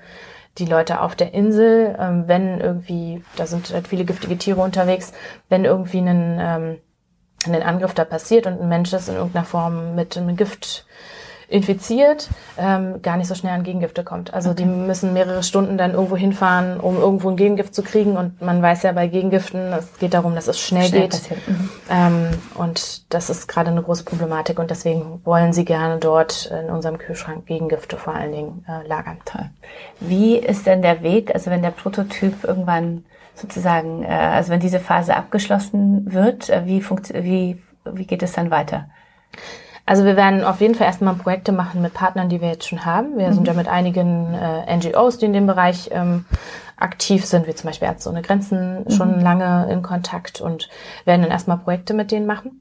[0.57, 5.13] die Leute auf der Insel, ähm, wenn irgendwie, da sind halt viele giftige Tiere unterwegs,
[5.49, 6.79] wenn irgendwie ein, ähm,
[7.47, 10.87] ein Angriff da passiert und ein Mensch ist in irgendeiner Form mit einem Gift
[11.49, 14.35] infiziert, ähm, gar nicht so schnell an Gegengifte kommt.
[14.35, 14.63] Also okay.
[14.63, 18.19] die müssen mehrere Stunden dann irgendwo hinfahren, um irgendwo ein Gegengift zu kriegen.
[18.19, 21.31] Und man weiß ja bei Gegengiften, es geht darum, dass es schnell, schnell geht.
[21.47, 21.71] Mhm.
[21.91, 24.59] Ähm, und das ist gerade eine große Problematik.
[24.59, 29.17] Und deswegen wollen sie gerne dort in unserem Kühlschrank Gegengifte vor allen Dingen äh, lagern.
[29.25, 29.49] Toll.
[30.01, 34.81] Wie ist denn der Weg, also wenn der Prototyp irgendwann sozusagen, äh, also wenn diese
[34.81, 38.91] Phase abgeschlossen wird, äh, wie, funkt, wie, wie geht es dann weiter?
[39.89, 42.85] Also wir werden auf jeden Fall erstmal Projekte machen mit Partnern, die wir jetzt schon
[42.85, 43.17] haben.
[43.17, 43.33] Wir mhm.
[43.33, 46.27] sind ja mit einigen äh, NGOs, die in dem Bereich ähm,
[46.77, 48.91] aktiv sind, wie zum Beispiel Ärzte ohne Grenzen, mhm.
[48.91, 50.69] schon lange in Kontakt und
[51.07, 52.61] werden dann erstmal Projekte mit denen machen.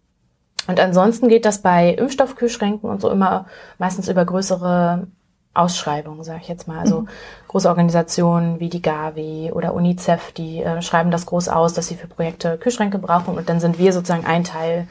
[0.70, 5.08] Und ansonsten geht das bei Impfstoffkühlschränken und so immer meistens über größere
[5.54, 6.80] Ausschreibungen, sage ich jetzt mal.
[6.80, 7.10] Also mhm.
[7.50, 11.96] große Organisationen wie die Gavi oder UNICEF, die äh, schreiben das groß aus, dass sie
[11.96, 14.88] für Projekte Kühlschränke brauchen und dann sind wir sozusagen ein Teil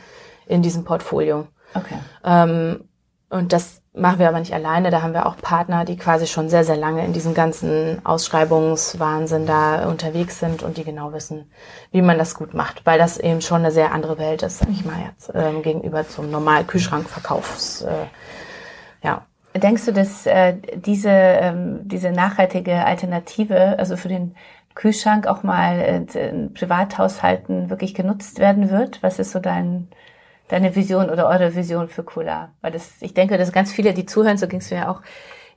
[0.46, 1.46] in diesem Portfolio.
[1.76, 1.98] Okay.
[2.24, 2.84] Ähm,
[3.28, 4.90] und das machen wir aber nicht alleine.
[4.90, 9.46] Da haben wir auch Partner, die quasi schon sehr, sehr lange in diesem ganzen Ausschreibungswahnsinn
[9.46, 11.50] da unterwegs sind und die genau wissen,
[11.90, 14.68] wie man das gut macht, weil das eben schon eine sehr andere Welt ist, sag
[14.68, 17.82] ich mal jetzt, ähm, gegenüber zum normalen Kühlschrankverkaufs.
[17.82, 18.06] Äh,
[19.02, 19.22] ja.
[19.54, 24.34] Denkst du, dass äh, diese, ähm, diese nachhaltige Alternative, also für den
[24.74, 29.02] Kühlschrank auch mal äh, in Privathaushalten wirklich genutzt werden wird?
[29.02, 29.88] Was ist so dein
[30.48, 32.50] deine Vision oder eure Vision für Cola?
[32.60, 35.02] Weil das, ich denke, dass ganz viele, die zuhören, so ging es mir ja auch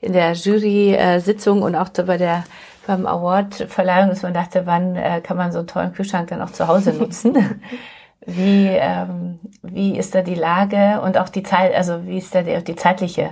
[0.00, 2.44] in der Jury-Sitzung und auch bei der
[2.86, 6.50] beim Award-Verleihung, dass man dachte, wann äh, kann man so einen tollen Kühlschrank dann auch
[6.50, 7.34] zu Hause nutzen?
[8.26, 12.42] Wie, ähm, wie ist da die Lage und auch die Zeit, also wie ist da
[12.42, 13.30] die, die zeitliche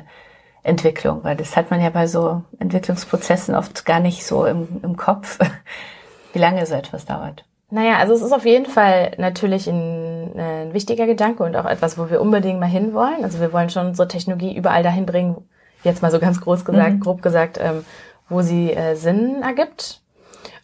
[0.63, 1.23] Entwicklung?
[1.25, 5.41] Weil das hat man ja bei so Entwicklungsprozessen oft gar nicht so im, im Kopf,
[6.33, 7.45] wie lange so etwas dauert.
[7.71, 11.99] Naja, also es ist auf jeden Fall natürlich ein, ein wichtiger Gedanke und auch etwas,
[11.99, 13.25] wo wir unbedingt mal hinwollen.
[13.25, 15.37] Also wir wollen schon unsere Technologie überall dahin bringen,
[15.85, 17.01] jetzt mal so ganz groß gesagt, mhm.
[17.01, 17.85] grob gesagt, ähm,
[18.29, 20.01] wo sie äh, Sinn ergibt.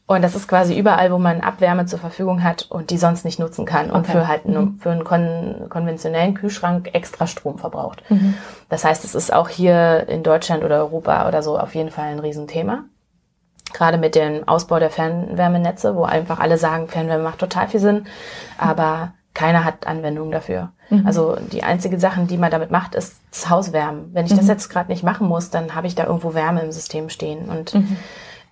[0.06, 3.38] Und das ist quasi überall, wo man Abwärme zur Verfügung hat und die sonst nicht
[3.38, 4.78] nutzen kann und für halt mhm.
[4.78, 8.02] für einen kon konventionellen Kühlschrank extra Strom verbraucht.
[8.10, 8.34] Mhm.
[8.68, 12.08] Das heißt, es ist auch hier in Deutschland oder Europa oder so auf jeden Fall
[12.08, 12.84] ein Riesenthema.
[13.72, 18.06] Gerade mit dem Ausbau der Fernwärmenetze, wo einfach alle sagen, Fernwärme macht total viel Sinn,
[18.58, 20.70] aber keiner hat Anwendung dafür.
[20.90, 21.06] Mhm.
[21.06, 24.10] Also die einzige Sache, die man damit macht, ist das Hauswärmen.
[24.12, 24.38] Wenn ich mhm.
[24.38, 27.48] das jetzt gerade nicht machen muss, dann habe ich da irgendwo Wärme im System stehen.
[27.48, 27.96] Und mhm.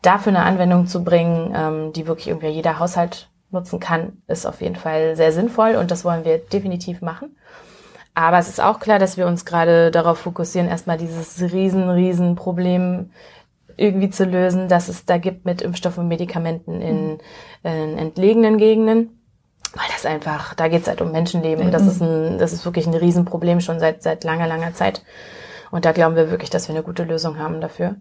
[0.03, 4.61] dafür eine Anwendung zu bringen, ähm, die wirklich irgendwie jeder Haushalt nutzen kann, ist auf
[4.61, 7.37] jeden Fall sehr sinnvoll und das wollen wir definitiv machen.
[8.15, 12.35] Aber es ist auch klar, dass wir uns gerade darauf fokussieren, erstmal dieses riesen, riesen
[12.35, 13.11] Problem
[13.77, 17.19] irgendwie zu lösen, dass es da gibt mit Impfstoffen und Medikamenten in,
[17.63, 19.19] in entlegenen Gegenden
[19.75, 21.71] weil das einfach, da geht es halt um Menschenleben.
[21.71, 25.03] Das ist ein, das ist wirklich ein Riesenproblem schon seit seit langer, langer Zeit.
[25.71, 27.97] Und da glauben wir wirklich, dass wir eine gute Lösung haben dafür.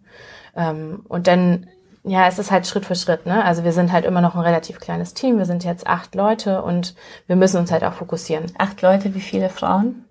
[0.56, 1.68] Ähm, und dann,
[2.04, 3.26] ja, es ist halt Schritt für Schritt.
[3.26, 3.44] Ne?
[3.46, 5.38] Also wir sind halt immer noch ein relativ kleines Team.
[5.38, 6.96] Wir sind jetzt acht Leute und
[7.28, 8.48] wir müssen uns halt auch fokussieren.
[8.58, 10.04] Acht Leute, wie viele Frauen?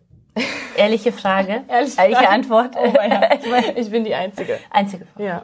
[0.76, 1.62] Ehrliche Frage.
[1.68, 2.76] Ehrliche, Ehrliche Antwort.
[2.76, 3.30] Oh, ja.
[3.34, 4.58] ich, mein, ich bin die Einzige.
[4.70, 5.22] Einzige Frau.
[5.22, 5.42] Ja.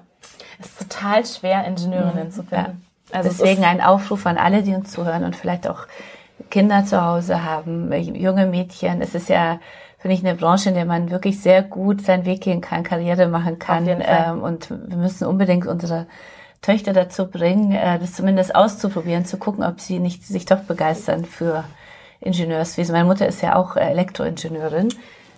[0.58, 2.30] Es ist total schwer, Ingenieurinnen mhm.
[2.30, 2.86] zu finden.
[3.12, 5.86] Also Deswegen ein Aufruf an alle, die uns zuhören und vielleicht auch
[6.50, 9.00] Kinder zu Hause haben, junge Mädchen.
[9.00, 9.60] Es ist ja,
[9.98, 13.28] finde ich, eine Branche, in der man wirklich sehr gut seinen Weg gehen kann, Karriere
[13.28, 13.86] machen kann.
[13.86, 16.06] Ähm, und wir müssen unbedingt unsere
[16.62, 21.24] Töchter dazu bringen, äh, das zumindest auszuprobieren, zu gucken, ob sie nicht sich doch begeistern
[21.24, 21.64] für
[22.20, 22.92] Ingenieurswesen.
[22.92, 24.88] Meine Mutter ist ja auch Elektroingenieurin.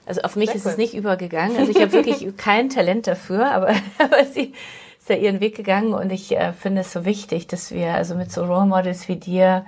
[0.07, 0.73] Also auf mich Sehr ist cool.
[0.73, 1.57] es nicht übergegangen.
[1.59, 4.55] Also ich habe wirklich kein Talent dafür, aber, aber sie
[4.99, 8.15] ist ja ihren Weg gegangen und ich äh, finde es so wichtig, dass wir also
[8.15, 9.67] mit so Role Models wie dir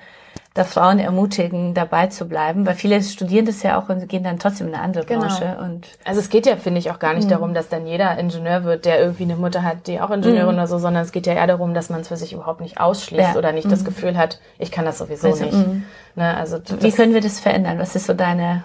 [0.55, 4.41] da Frauen ermutigen, dabei zu bleiben, weil viele studieren das ja auch und gehen dann
[4.41, 5.21] trotzdem in eine andere genau.
[5.21, 5.57] Branche.
[5.63, 7.31] Und also es geht ja, finde ich, auch gar nicht mhm.
[7.31, 10.59] darum, dass dann jeder Ingenieur wird, der irgendwie eine Mutter hat, die auch Ingenieurin mhm.
[10.59, 12.81] oder so, sondern es geht ja eher darum, dass man es für sich überhaupt nicht
[12.81, 13.37] ausschließt ja.
[13.37, 13.71] oder nicht mhm.
[13.71, 15.55] das Gefühl hat, ich kann das sowieso also, nicht.
[15.55, 15.85] Mhm.
[16.17, 17.79] Ne, also Wie können wir das verändern?
[17.79, 18.65] Was ist so deine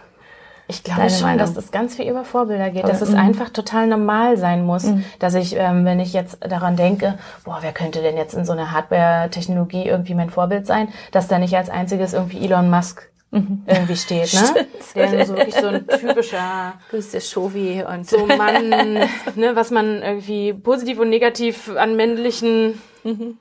[0.67, 1.39] ich glaube schon, Meinung?
[1.39, 3.17] dass das ganz viel über Vorbilder geht, dass es mhm.
[3.17, 5.05] einfach total normal sein muss, mhm.
[5.19, 8.53] dass ich, ähm, wenn ich jetzt daran denke, boah, wer könnte denn jetzt in so
[8.53, 13.63] einer Hardware-Technologie irgendwie mein Vorbild sein, dass da nicht als einziges irgendwie Elon Musk mhm.
[13.67, 14.67] irgendwie steht, ne?
[14.95, 18.69] Der so wirklich so ein typischer Grüße Shovi und so Mann,
[19.35, 23.37] ne, was man irgendwie positiv und negativ an männlichen mhm.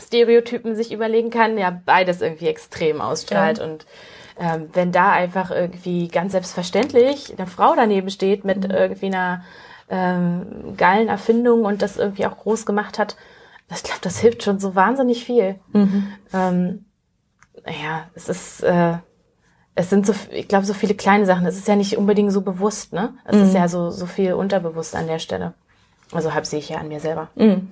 [0.00, 3.64] Stereotypen sich überlegen kann, ja beides irgendwie extrem ausstrahlt ja.
[3.64, 3.84] und
[4.38, 8.70] ähm, wenn da einfach irgendwie ganz selbstverständlich eine Frau daneben steht mit mhm.
[8.70, 9.42] irgendwie einer
[9.90, 13.16] ähm, geilen Erfindung und das irgendwie auch groß gemacht hat,
[13.74, 15.56] ich glaube, das hilft schon so wahnsinnig viel.
[15.72, 16.08] Mhm.
[16.32, 16.84] Ähm,
[17.66, 18.94] ja, es ist, äh,
[19.74, 21.46] es sind so, ich glaube, so viele kleine Sachen.
[21.46, 23.14] Es ist ja nicht unbedingt so bewusst, ne?
[23.24, 23.42] Es mhm.
[23.42, 25.54] ist ja so, so viel unterbewusst an der Stelle.
[26.12, 27.28] Also halb sehe ich ja an mir selber.
[27.34, 27.68] Mhm.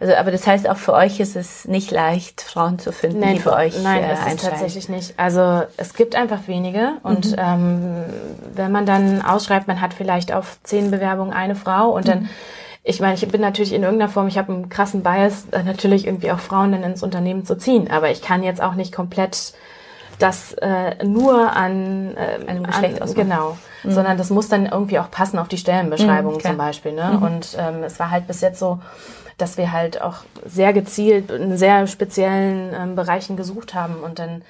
[0.00, 3.34] Also, aber das heißt, auch für euch ist es nicht leicht, Frauen zu finden, nein,
[3.34, 5.12] die für euch Nein, äh, ist tatsächlich nicht.
[5.18, 7.36] Also es gibt einfach wenige und mhm.
[7.38, 8.04] ähm,
[8.54, 12.10] wenn man dann ausschreibt, man hat vielleicht auf zehn Bewerbungen eine Frau und mhm.
[12.10, 12.30] dann
[12.82, 16.06] ich meine, ich bin natürlich in irgendeiner Form, ich habe einen krassen Bias, äh, natürlich
[16.06, 17.90] irgendwie auch Frauen dann ins Unternehmen zu ziehen.
[17.90, 19.52] Aber ich kann jetzt auch nicht komplett
[20.18, 23.90] das äh, nur an äh, einem Geschlecht an, genau, mhm.
[23.90, 26.92] sondern das muss dann irgendwie auch passen auf die Stellenbeschreibung mhm, zum Beispiel.
[26.92, 27.16] Ne?
[27.16, 27.22] Mhm.
[27.22, 28.78] Und ähm, es war halt bis jetzt so,
[29.40, 34.42] dass wir halt auch sehr gezielt in sehr speziellen ähm, Bereichen gesucht haben und dann,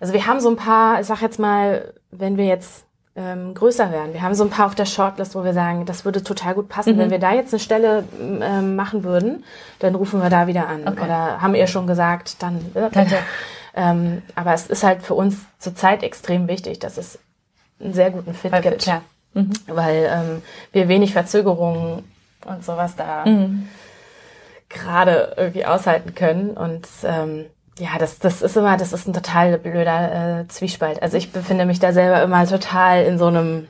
[0.00, 2.84] also wir haben so ein paar, ich sag jetzt mal, wenn wir jetzt
[3.16, 6.04] ähm, größer werden, wir haben so ein paar auf der Shortlist, wo wir sagen, das
[6.04, 6.94] würde total gut passen.
[6.94, 6.98] Mhm.
[6.98, 9.44] Wenn wir da jetzt eine Stelle ähm, machen würden,
[9.80, 10.86] dann rufen wir da wieder an.
[10.86, 11.04] Okay.
[11.04, 13.18] Oder haben ihr schon gesagt, dann bitte.
[13.74, 17.18] ähm, aber es ist halt für uns zurzeit extrem wichtig, dass es
[17.80, 18.82] einen sehr guten Fit weil, gibt.
[18.82, 19.02] Klar.
[19.34, 19.50] Mhm.
[19.66, 22.04] Weil ähm, wir wenig Verzögerungen
[22.46, 23.68] und sowas da mhm
[24.68, 26.50] gerade irgendwie aushalten können.
[26.50, 27.46] Und ähm,
[27.78, 31.02] ja, das, das ist immer, das ist ein total blöder äh, Zwiespalt.
[31.02, 33.68] Also ich befinde mich da selber immer total in so einem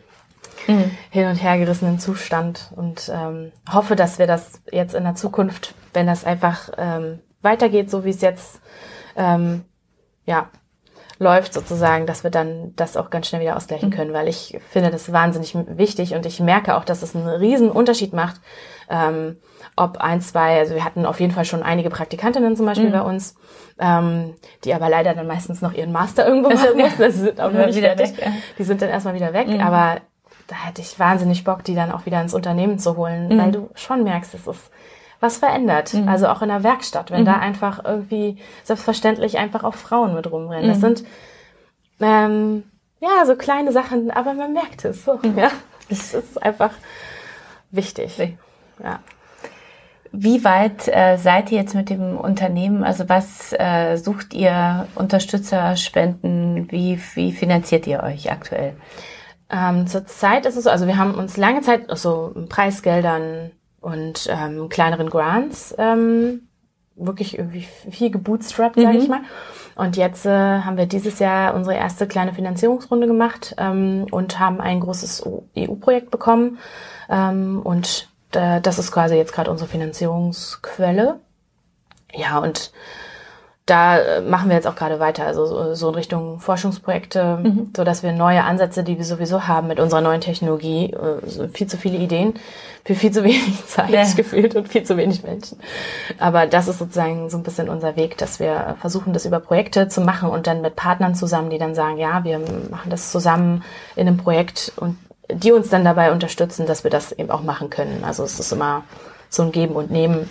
[0.67, 0.91] mhm.
[1.11, 5.75] hin und her gerissenen Zustand und ähm, hoffe, dass wir das jetzt in der Zukunft,
[5.93, 8.61] wenn das einfach ähm, weitergeht, so wie es jetzt
[9.17, 9.65] ähm,
[10.27, 10.49] ja
[11.21, 13.95] läuft sozusagen, dass wir dann das auch ganz schnell wieder ausgleichen mhm.
[13.95, 17.71] können, weil ich finde das wahnsinnig wichtig und ich merke auch, dass es einen riesen
[17.71, 18.41] Unterschied macht,
[18.89, 19.37] ähm,
[19.79, 22.93] ob ein, zwei, also wir hatten auf jeden Fall schon einige Praktikantinnen zum Beispiel mhm.
[22.93, 23.37] bei uns,
[23.79, 27.53] ähm, die aber leider dann meistens noch ihren Master irgendwo machen mussten, also sind auch
[27.53, 28.17] nicht wieder fertig.
[28.17, 28.33] Weg, ja.
[28.59, 29.61] Die sind dann erstmal wieder weg, mhm.
[29.61, 30.01] aber
[30.49, 33.39] da hätte ich wahnsinnig Bock, die dann auch wieder ins Unternehmen zu holen, mhm.
[33.39, 34.71] weil du schon merkst, es ist
[35.21, 35.95] was verändert.
[35.95, 36.09] Mhm.
[36.09, 37.27] Also auch in der Werkstatt, wenn mhm.
[37.27, 40.69] da einfach irgendwie selbstverständlich einfach auch Frauen mit rumrennen.
[40.69, 40.83] Das mhm.
[40.83, 41.05] sind
[42.01, 42.65] ähm,
[43.01, 45.19] ja so kleine Sachen, aber man merkt es so.
[45.23, 45.39] Mhm.
[45.39, 45.51] Ja,
[45.89, 46.71] das ist einfach
[47.71, 48.19] wichtig.
[48.83, 49.01] Ja.
[50.13, 52.85] Wie weit äh, seid ihr jetzt mit dem Unternehmen?
[52.85, 54.87] Also was äh, sucht ihr?
[54.95, 56.71] Unterstützer, Spenden?
[56.71, 58.75] Wie, wie finanziert ihr euch aktuell?
[59.51, 64.69] Ähm, Zurzeit ist es so, also wir haben uns lange Zeit so Preisgeldern und ähm,
[64.69, 66.49] kleineren Grants ähm,
[66.97, 68.83] wirklich irgendwie viel gebootstrapped, mhm.
[68.83, 69.21] sage ich mal.
[69.77, 74.61] Und jetzt äh, haben wir dieses Jahr unsere erste kleine Finanzierungsrunde gemacht ähm, und haben
[74.61, 75.25] ein großes
[75.57, 76.59] EU-Projekt bekommen.
[77.09, 81.21] Ähm, und das ist quasi jetzt gerade unsere Finanzierungsquelle.
[82.13, 82.73] Ja, und
[83.69, 87.71] da äh, machen wir jetzt auch gerade weiter, also so in Richtung Forschungsprojekte, mhm.
[87.77, 91.67] so dass wir neue Ansätze, die wir sowieso haben mit unserer neuen Technologie, äh, viel
[91.67, 92.35] zu viele Ideen
[92.85, 94.05] für viel zu wenig Zeit ja.
[94.17, 95.59] gefühlt und viel zu wenig Menschen.
[96.19, 99.89] Aber das ist sozusagen so ein bisschen unser Weg, dass wir versuchen, das über Projekte
[99.89, 103.63] zu machen und dann mit Partnern zusammen, die dann sagen, ja, wir machen das zusammen
[103.97, 104.97] in einem Projekt und
[105.31, 108.05] die uns dann dabei unterstützen, dass wir das eben auch machen können.
[108.05, 108.85] Also es ist immer
[109.29, 110.29] so ein Geben und Nehmen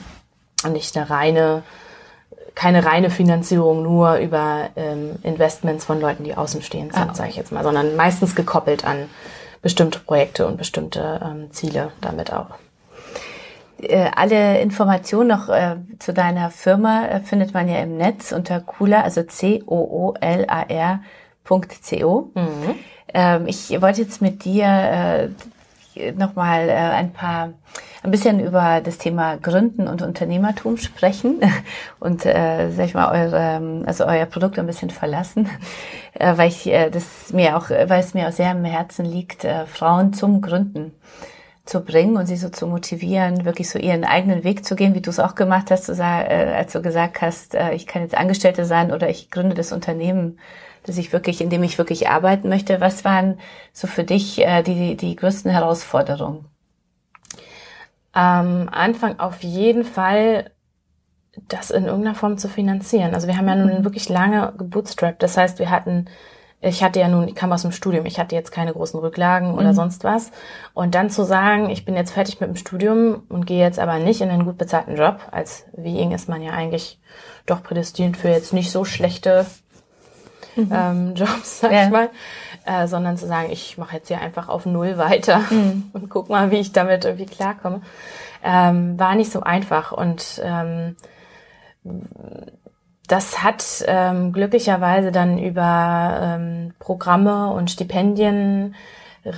[0.63, 1.63] und nicht eine reine
[2.57, 7.13] keine reine Finanzierung nur über ähm, Investments von Leuten, die außen stehen, ah, okay.
[7.13, 9.10] sage ich jetzt mal, sondern meistens gekoppelt an
[9.62, 12.47] bestimmte Projekte und bestimmte ähm, Ziele damit auch.
[13.79, 18.60] Äh, alle Informationen noch äh, zu deiner Firma äh, findet man ja im Netz unter
[18.60, 19.62] cooler, also C-O-O-L-A-R.co.
[22.33, 22.75] Mhm.
[23.13, 25.30] Ähm, ich wollte jetzt mit dir äh,
[26.13, 27.54] nochmal äh, ein paar,
[28.04, 31.41] ein bisschen über das Thema Gründen und Unternehmertum sprechen
[32.00, 35.50] und, äh, sag ich mal, eure, also euer Produkt ein bisschen verlassen,
[36.13, 39.43] äh, weil ich äh, das mir auch, weil es mir auch sehr am Herzen liegt,
[39.43, 40.93] äh, Frauen zum Gründen
[41.67, 45.02] zu bringen und sie so zu motivieren, wirklich so ihren eigenen Weg zu gehen, wie
[45.02, 48.65] du es auch gemacht hast, äh, als du gesagt hast, äh, ich kann jetzt Angestellte
[48.65, 50.39] sein oder ich gründe das Unternehmen
[50.88, 52.82] dass ich wirklich, in dem ich wirklich arbeiten möchte.
[52.82, 53.39] Was waren
[53.73, 56.45] so für dich äh, die, die größten Herausforderungen?
[58.13, 60.52] Am Anfang auf jeden Fall
[61.47, 63.13] das in irgendeiner Form zu finanzieren.
[63.13, 63.84] Also wir haben ja nun mhm.
[63.84, 65.21] wirklich lange gebootstrapped.
[65.21, 66.06] Das heißt, wir hatten,
[66.62, 69.54] ich hatte ja nun, ich kam aus dem Studium, ich hatte jetzt keine großen Rücklagen
[69.54, 69.76] oder mhm.
[69.76, 70.32] sonst was.
[70.73, 74.00] Und dann zu sagen, ich bin jetzt fertig mit dem Studium und gehe jetzt aber
[74.00, 75.19] nicht in einen gut bezahlten Job.
[75.32, 77.00] Als Wiing ist man ja eigentlich
[77.45, 79.45] doch prädestiniert für jetzt nicht so schlechte
[80.58, 80.72] mhm.
[80.74, 81.86] ähm, Jobs, sag ja.
[81.86, 82.10] ich mal,
[82.65, 85.89] äh, sondern zu sagen, ich mache jetzt hier einfach auf Null weiter mhm.
[85.93, 87.82] und guck mal, wie ich damit irgendwie klarkomme,
[88.43, 90.96] ähm, war nicht so einfach und ähm,
[93.08, 98.76] das hat ähm, glücklicherweise dann über ähm, Programme und Stipendien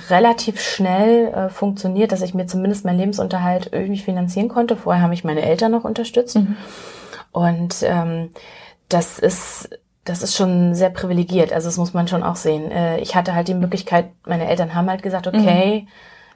[0.08, 4.76] relativ schnell äh, funktioniert, dass ich mir zumindest meinen Lebensunterhalt irgendwie finanzieren konnte.
[4.76, 6.36] Vorher haben mich meine Eltern noch unterstützt.
[6.36, 6.56] Mhm.
[7.32, 8.30] Und ähm,
[8.88, 9.70] das ist
[10.04, 11.52] das ist schon sehr privilegiert.
[11.52, 12.70] Also das muss man schon auch sehen.
[12.70, 15.88] Äh, ich hatte halt die Möglichkeit, meine Eltern haben halt gesagt, okay, mhm.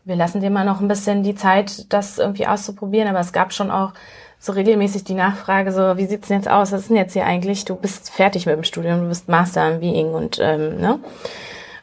[0.05, 3.09] wir lassen dir mal noch ein bisschen die Zeit, das irgendwie auszuprobieren.
[3.09, 3.93] Aber es gab schon auch
[4.39, 6.73] so regelmäßig die Nachfrage, so, wie sieht's denn jetzt aus?
[6.73, 7.65] Was ist denn jetzt hier eigentlich?
[7.65, 11.01] Du bist fertig mit dem Studium, du bist Master im Being und, ähm, ne?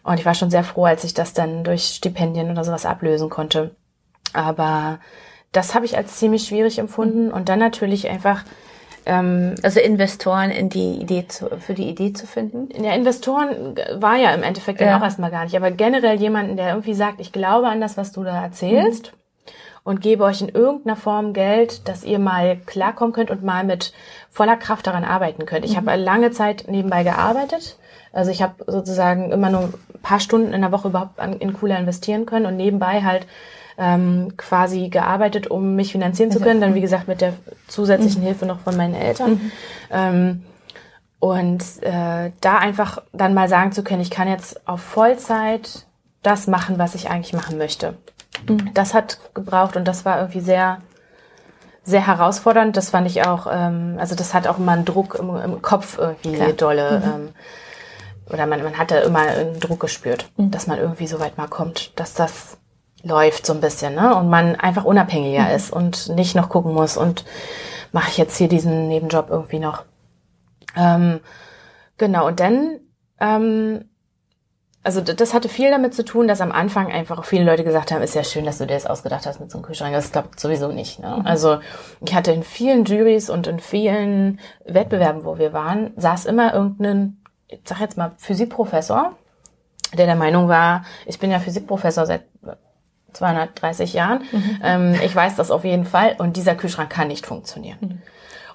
[0.04, 3.30] Und ich war schon sehr froh, als ich das dann durch Stipendien oder sowas ablösen
[3.30, 3.76] konnte.
[4.34, 5.00] Aber
[5.52, 7.32] das habe ich als ziemlich schwierig empfunden.
[7.32, 8.44] Und dann natürlich einfach
[9.06, 12.70] ähm, also Investoren in die Idee zu, für die Idee zu finden?
[12.84, 14.98] Ja, Investoren war ja im Endeffekt ja.
[14.98, 15.56] auch erstmal gar nicht.
[15.56, 19.12] Aber generell jemanden, der irgendwie sagt, ich glaube an das, was du da erzählst.
[19.12, 19.18] Mhm.
[19.84, 23.94] Und gebe euch in irgendeiner Form Geld, dass ihr mal klarkommen könnt und mal mit
[24.30, 25.66] voller Kraft daran arbeiten könnt.
[25.66, 25.88] Ich mhm.
[25.88, 27.78] habe lange Zeit nebenbei gearbeitet.
[28.14, 31.80] Also ich habe sozusagen immer nur ein paar Stunden in der Woche überhaupt in Cooler
[31.80, 33.26] investieren können und nebenbei halt
[33.82, 36.62] ähm, quasi gearbeitet, um mich finanzieren zu können.
[36.62, 37.34] Dann, wie gesagt, mit der
[37.67, 38.28] zusätzlichen mhm.
[38.28, 39.32] Hilfe noch von meinen Eltern.
[39.32, 39.52] Mhm.
[39.89, 40.44] Ähm,
[41.20, 45.88] und äh, da einfach dann mal sagen zu können, ich kann jetzt auf Vollzeit
[46.22, 47.96] das machen, was ich eigentlich machen möchte.
[48.48, 48.72] Mhm.
[48.76, 50.78] Das hat gebraucht und das war irgendwie sehr,
[51.84, 52.78] sehr herausfordernd.
[52.78, 55.98] Das fand ich auch, ähm, also das hat auch immer einen Druck im, im Kopf
[55.98, 56.54] irgendwie Klar.
[56.54, 57.00] dolle.
[57.00, 57.12] Mhm.
[57.12, 57.30] Ähm,
[58.30, 60.52] oder man, man hatte immer einen Druck gespürt, mhm.
[60.52, 62.58] dass man irgendwie so weit mal kommt, dass das
[63.04, 64.16] läuft so ein bisschen, ne?
[64.16, 65.56] Und man einfach unabhängiger mhm.
[65.56, 67.26] ist und nicht noch gucken muss und
[67.92, 69.84] mache ich jetzt hier diesen Nebenjob irgendwie noch.
[70.76, 71.20] Ähm,
[71.98, 72.80] genau, und dann
[73.20, 73.86] Ähm,
[74.84, 77.92] also das hatte viel damit zu tun, dass am Anfang einfach auch viele Leute gesagt
[77.92, 79.94] haben, ist ja schön, dass du dir das ausgedacht hast mit so einem Kühlschrank.
[79.94, 81.00] Das klappt sowieso nicht.
[81.00, 81.18] Ne?
[81.20, 81.28] Mhm.
[81.28, 81.60] Also
[82.04, 87.22] ich hatte in vielen Juries und in vielen Wettbewerben, wo wir waren, saß immer irgendein,
[87.48, 89.16] ich sag jetzt mal, Physikprofessor,
[89.96, 92.24] der der Meinung war, ich bin ja Physikprofessor seit
[93.13, 94.60] 230 Jahren, mhm.
[94.63, 97.78] ähm, ich weiß das auf jeden Fall und dieser Kühlschrank kann nicht funktionieren.
[97.82, 98.02] Mhm.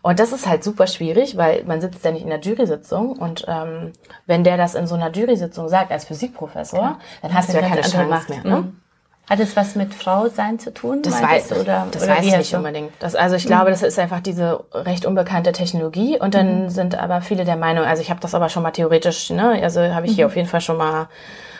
[0.06, 3.44] Und das ist halt super schwierig, weil man sitzt ja nicht in der Jury-Sitzung und
[3.48, 3.92] ähm,
[4.26, 6.98] wenn der das in so einer Jury-Sitzung sagt als Physikprofessor, ja.
[7.22, 8.44] dann hast du ja keine Chance mehr.
[8.44, 8.60] Ne?
[8.62, 8.80] Mhm.
[9.28, 11.02] Hat es was mit Frau sein zu tun?
[11.02, 12.58] Das weiß ich, oder, das oder weiß ich nicht so?
[12.58, 12.92] unbedingt.
[13.00, 13.48] Das, also ich mhm.
[13.48, 16.68] glaube, das ist einfach diese recht unbekannte Technologie und dann mhm.
[16.70, 19.80] sind aber viele der Meinung, also ich habe das aber schon mal theoretisch, ne, also
[19.80, 20.30] habe ich hier mhm.
[20.30, 21.08] auf jeden Fall schon mal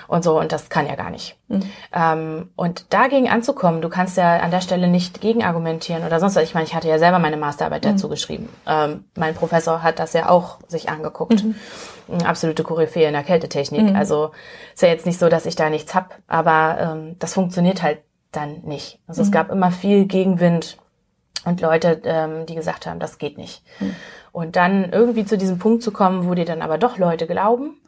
[0.09, 1.37] und so und das kann ja gar nicht.
[1.49, 1.63] Mhm.
[1.93, 6.45] Ähm, und dagegen anzukommen, du kannst ja an der Stelle nicht gegenargumentieren oder sonst was.
[6.45, 7.91] Ich meine, ich hatte ja selber meine Masterarbeit mhm.
[7.91, 8.49] dazu geschrieben.
[8.67, 11.45] Ähm, mein Professor hat das ja auch sich angeguckt.
[11.45, 11.55] Mhm.
[12.25, 13.91] Absolute Koryphäe in der Kältetechnik.
[13.91, 13.97] Mhm.
[13.97, 14.31] Also
[14.75, 17.99] ist ja jetzt nicht so, dass ich da nichts hab, aber ähm, das funktioniert halt
[18.33, 19.01] dann nicht.
[19.07, 19.33] Also es mhm.
[19.33, 20.79] gab immer viel Gegenwind
[21.45, 23.63] und Leute, ähm, die gesagt haben, das geht nicht.
[23.81, 23.95] Mhm.
[24.33, 27.81] Und dann irgendwie zu diesem Punkt zu kommen, wo dir dann aber doch Leute glauben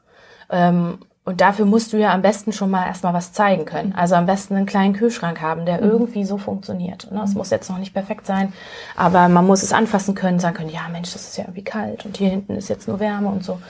[0.50, 0.98] ähm,
[1.28, 3.92] und dafür musst du ja am besten schon mal erstmal was zeigen können.
[3.94, 5.90] Also am besten einen kleinen Kühlschrank haben, der mhm.
[5.90, 7.12] irgendwie so funktioniert.
[7.12, 7.20] Ne?
[7.22, 8.54] Es muss jetzt noch nicht perfekt sein,
[8.96, 12.06] aber man muss es anfassen können, sagen können, ja Mensch, das ist ja irgendwie kalt
[12.06, 13.60] und hier hinten ist jetzt nur Wärme und so.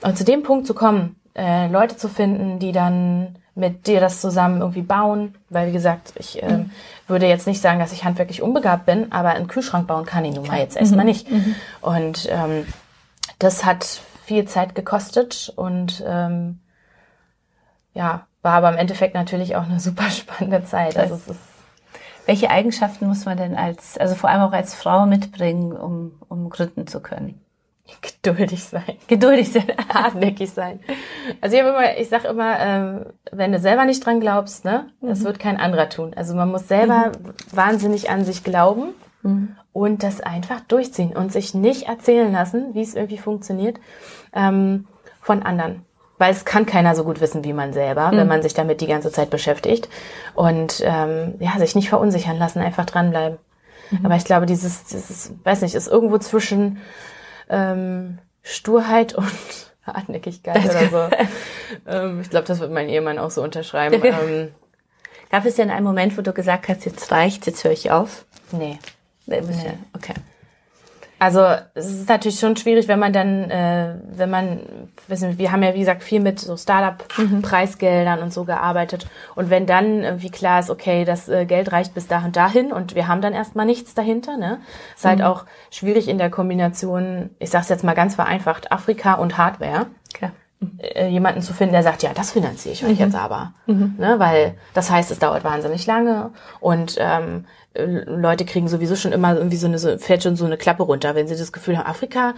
[0.00, 4.22] Und zu dem Punkt zu kommen, äh, Leute zu finden, die dann mit dir das
[4.22, 6.70] zusammen irgendwie bauen, weil wie gesagt, ich äh, mhm.
[7.08, 10.34] würde jetzt nicht sagen, dass ich handwerklich unbegabt bin, aber einen Kühlschrank bauen kann ich
[10.34, 11.10] nun mal jetzt erstmal mhm.
[11.10, 11.30] nicht.
[11.30, 11.54] Mhm.
[11.82, 12.66] Und ähm,
[13.38, 16.60] das hat viel Zeit gekostet und ähm,
[17.96, 20.96] ja, war aber im Endeffekt natürlich auch eine super spannende Zeit.
[20.96, 21.40] Also es ist
[22.26, 26.50] welche Eigenschaften muss man denn als, also vor allem auch als Frau mitbringen, um, um
[26.50, 27.40] gründen zu können?
[28.02, 28.96] Geduldig sein.
[29.06, 29.66] Geduldig sein.
[29.94, 30.80] Hartnäckig sein.
[31.40, 35.20] Also ich immer, ich sage immer, ähm, wenn du selber nicht dran glaubst, ne, das
[35.20, 35.24] mhm.
[35.24, 36.12] wird kein anderer tun.
[36.16, 37.56] Also man muss selber mhm.
[37.56, 39.54] wahnsinnig an sich glauben mhm.
[39.72, 43.78] und das einfach durchziehen und sich nicht erzählen lassen, wie es irgendwie funktioniert,
[44.34, 44.88] ähm,
[45.20, 45.86] von anderen
[46.18, 48.16] weil es kann keiner so gut wissen wie man selber, mhm.
[48.18, 49.88] wenn man sich damit die ganze Zeit beschäftigt.
[50.34, 53.38] Und ähm, ja, sich nicht verunsichern lassen, einfach dranbleiben.
[53.90, 54.06] Mhm.
[54.06, 56.78] Aber ich glaube, dieses, dieses, weiß nicht, ist irgendwo zwischen
[57.48, 59.30] ähm, Sturheit und
[59.86, 61.16] Hartnäckigkeit oder so.
[61.86, 64.00] ähm, ich glaube, das wird mein Ehemann auch so unterschreiben.
[64.04, 64.48] ähm,
[65.30, 68.24] Gab es denn einen Moment, wo du gesagt hast, jetzt reicht, jetzt höre ich auf?
[68.52, 68.78] Nee.
[69.26, 69.42] nee.
[69.92, 70.14] Okay.
[71.18, 71.40] Also
[71.74, 74.60] es ist natürlich schon schwierig, wenn man dann, äh, wenn man,
[75.08, 79.66] wissen wir haben ja wie gesagt viel mit so Startup-Preisgeldern und so gearbeitet und wenn
[79.66, 83.08] dann irgendwie klar ist, okay, das äh, Geld reicht bis da und dahin und wir
[83.08, 84.60] haben dann erstmal nichts dahinter, ne,
[84.94, 85.24] ist halt mhm.
[85.24, 87.30] auch schwierig in der Kombination.
[87.38, 89.86] Ich sag's jetzt mal ganz vereinfacht: Afrika und Hardware.
[90.14, 90.30] Okay.
[90.78, 93.04] Äh, jemanden zu finden, der sagt, ja, das finanziere ich euch mhm.
[93.04, 93.52] jetzt aber.
[93.66, 93.94] Mhm.
[93.98, 97.65] Ne, weil das heißt, es dauert wahnsinnig lange und ähm, äh,
[98.06, 101.14] Leute kriegen sowieso schon immer irgendwie so eine, so, fällt schon so eine Klappe runter,
[101.14, 102.34] wenn sie das Gefühl haben, Afrika,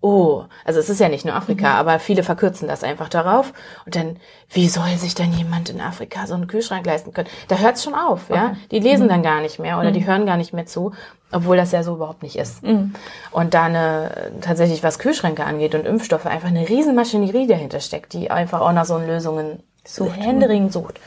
[0.00, 1.78] oh, also es ist ja nicht nur Afrika, mhm.
[1.78, 3.52] aber viele verkürzen das einfach darauf.
[3.84, 4.16] Und dann,
[4.50, 7.28] wie soll sich denn jemand in Afrika so einen Kühlschrank leisten können?
[7.48, 8.38] Da hört es schon auf, okay.
[8.38, 8.56] ja.
[8.70, 9.10] Die lesen mhm.
[9.10, 9.94] dann gar nicht mehr oder mhm.
[9.94, 10.92] die hören gar nicht mehr zu,
[11.32, 12.62] obwohl das ja so überhaupt nicht ist.
[12.62, 12.94] Mhm.
[13.32, 18.30] Und da eine, tatsächlich was Kühlschränke angeht und Impfstoffe, einfach eine Riesenmaschinerie dahinter steckt, die
[18.30, 21.00] einfach auch nach so Lösungen sucht, händeringend sucht.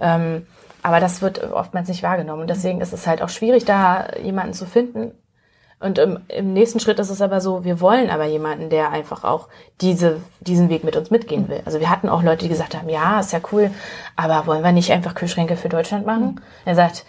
[0.00, 0.46] Ähm,
[0.84, 2.46] aber das wird oftmals nicht wahrgenommen.
[2.46, 5.12] deswegen ist es halt auch schwierig, da jemanden zu finden.
[5.80, 9.24] Und im, im, nächsten Schritt ist es aber so, wir wollen aber jemanden, der einfach
[9.24, 9.48] auch
[9.80, 11.62] diese, diesen Weg mit uns mitgehen will.
[11.64, 13.70] Also wir hatten auch Leute, die gesagt haben, ja, ist ja cool,
[14.14, 16.26] aber wollen wir nicht einfach Kühlschränke für Deutschland machen?
[16.26, 16.40] Mhm.
[16.66, 17.06] Er sagt,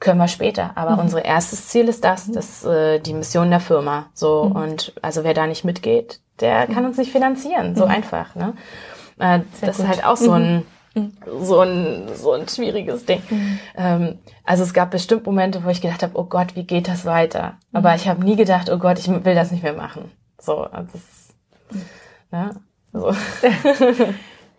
[0.00, 0.70] können wir später.
[0.74, 1.00] Aber mhm.
[1.00, 2.32] unser erstes Ziel ist das, mhm.
[2.32, 4.06] das äh, die Mission der Firma.
[4.14, 4.56] So mhm.
[4.56, 7.76] und also wer da nicht mitgeht, der kann uns nicht finanzieren.
[7.76, 7.90] So mhm.
[7.90, 8.34] einfach.
[8.34, 8.54] Ne?
[9.18, 9.84] Äh, das gut.
[9.84, 10.62] ist halt auch so ein mhm
[10.94, 13.22] so ein, so ein schwieriges Ding.
[13.30, 13.58] Mhm.
[13.76, 17.04] Ähm, also es gab bestimmt Momente, wo ich gedacht habe, oh Gott, wie geht das
[17.04, 17.58] weiter?
[17.70, 17.78] Mhm.
[17.78, 20.10] Aber ich habe nie gedacht, oh Gott, ich will das nicht mehr machen.
[20.38, 21.80] So, also das,
[22.30, 22.50] ja,
[22.92, 23.14] so.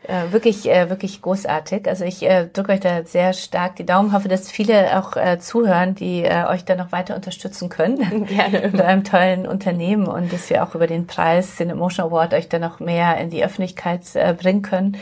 [0.05, 1.87] Äh, wirklich, äh, wirklich großartig.
[1.87, 4.11] Also ich äh, drücke euch da sehr stark die Daumen.
[4.11, 8.25] Hoffe, dass viele auch äh, zuhören, die äh, euch da noch weiter unterstützen können.
[8.27, 8.67] Gerne.
[8.73, 12.49] Mit einem tollen Unternehmen und dass wir auch über den Preis, den Emotion Award, euch
[12.49, 14.97] da noch mehr in die Öffentlichkeit äh, bringen können.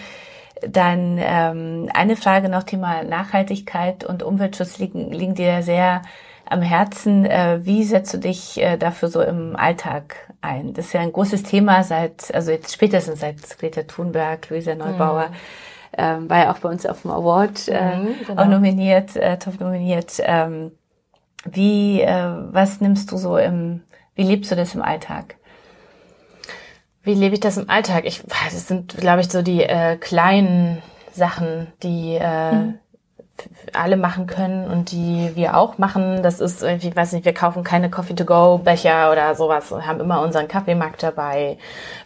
[0.67, 6.01] Dann ähm, eine Frage noch Thema Nachhaltigkeit und Umweltschutz liegen, liegen dir sehr
[6.45, 7.25] am Herzen.
[7.25, 10.73] Äh, wie setzt du dich äh, dafür so im Alltag ein?
[10.73, 15.29] Das ist ja ein großes Thema seit, also jetzt spätestens seit Greta Thunberg, Luisa Neubauer.
[15.29, 15.35] Mhm.
[15.97, 18.41] Ähm, war ja auch bei uns auf dem Award äh, mhm, genau.
[18.41, 20.21] auch nominiert, äh, top nominiert.
[20.23, 20.71] Ähm,
[21.43, 23.81] wie, äh, was nimmst du so im,
[24.15, 25.35] wie lebst du das im Alltag?
[27.03, 28.05] Wie lebe ich das im Alltag?
[28.05, 30.81] Ich, das sind, glaube ich, so die äh, kleinen
[31.11, 32.79] Sachen, die äh, mhm.
[33.73, 36.21] alle machen können und die wir auch machen.
[36.21, 40.47] Das ist irgendwie, weiß nicht, wir kaufen keine Coffee-to-go-Becher oder sowas, wir haben immer unseren
[40.47, 41.57] Kaffeemarkt dabei.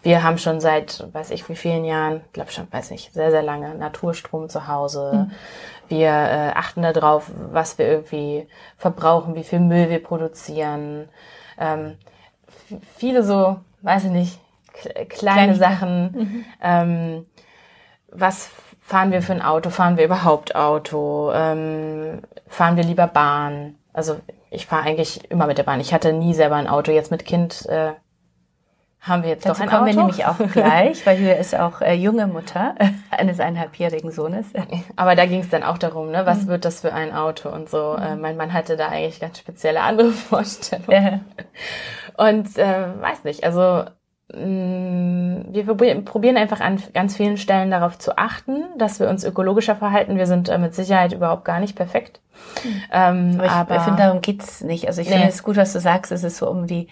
[0.01, 3.43] Wir haben schon seit, weiß ich wie vielen Jahren, glaube schon, weiß nicht, sehr, sehr
[3.43, 5.11] lange Naturstrom zu Hause.
[5.13, 5.31] Mhm.
[5.87, 11.09] Wir äh, achten darauf, was wir irgendwie verbrauchen, wie viel Müll wir produzieren.
[11.59, 11.97] Ähm,
[12.97, 14.39] viele so, weiß ich nicht,
[14.75, 15.55] kleine Klein.
[15.55, 16.11] Sachen.
[16.11, 16.45] Mhm.
[16.61, 17.25] Ähm,
[18.09, 18.49] was
[18.81, 19.69] fahren wir für ein Auto?
[19.69, 21.31] Fahren wir überhaupt Auto?
[21.33, 23.75] Ähm, fahren wir lieber Bahn?
[23.93, 24.17] Also
[24.51, 25.79] ich fahre eigentlich immer mit der Bahn.
[25.79, 26.91] Ich hatte nie selber ein Auto.
[26.91, 27.93] Jetzt mit Kind äh,
[29.01, 29.95] haben wir jetzt Dazu doch ein kommen Auto.
[29.95, 32.75] wir nämlich auch gleich, weil Julia ist auch äh, junge Mutter
[33.11, 34.47] eines eineinhalbjährigen Sohnes.
[34.95, 36.47] Aber da ging es dann auch darum, ne, was mhm.
[36.47, 37.95] wird das für ein Auto und so.
[37.97, 38.03] Mhm.
[38.03, 40.91] Äh, mein Mann hatte da eigentlich ganz spezielle andere Vorstellungen.
[42.17, 42.25] Ja.
[42.25, 43.85] Und äh, weiß nicht, also
[44.27, 50.17] wir probieren einfach an ganz vielen Stellen darauf zu achten, dass wir uns ökologischer verhalten.
[50.17, 52.19] Wir sind äh, mit Sicherheit überhaupt gar nicht perfekt.
[52.91, 54.87] Ähm, aber ich, aber finde, darum geht's nicht.
[54.87, 55.13] Also ich nee.
[55.13, 56.87] finde es gut, was du sagst, es ist so um die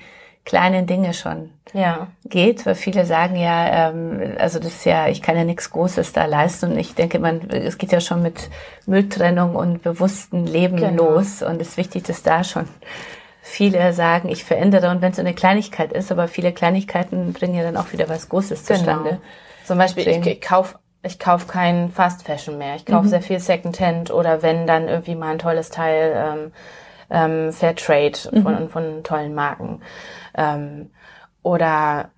[0.46, 2.08] kleinen Dinge schon ja.
[2.26, 6.12] geht, weil viele sagen ja, ähm, also das ist ja, ich kann ja nichts Großes
[6.12, 8.50] da leisten und ich denke, man, es geht ja schon mit
[8.86, 11.12] Mülltrennung und bewussten Leben genau.
[11.12, 12.68] los und es ist wichtig, dass da schon
[13.46, 17.64] viele sagen, ich verändere und wenn es eine Kleinigkeit ist, aber viele Kleinigkeiten bringen ja
[17.64, 18.80] dann auch wieder was Großes genau.
[18.80, 19.22] zustande.
[19.66, 22.76] Zum Beispiel, ich, ich kaufe ich kauf kein Fast Fashion mehr.
[22.76, 23.10] Ich kaufe mhm.
[23.10, 26.52] sehr viel Secondhand oder wenn dann irgendwie mal ein tolles Teil ähm,
[27.10, 28.70] ähm, Fair Trade von, mhm.
[28.70, 29.82] von tollen Marken.
[30.36, 30.92] Ähm,
[31.42, 32.12] oder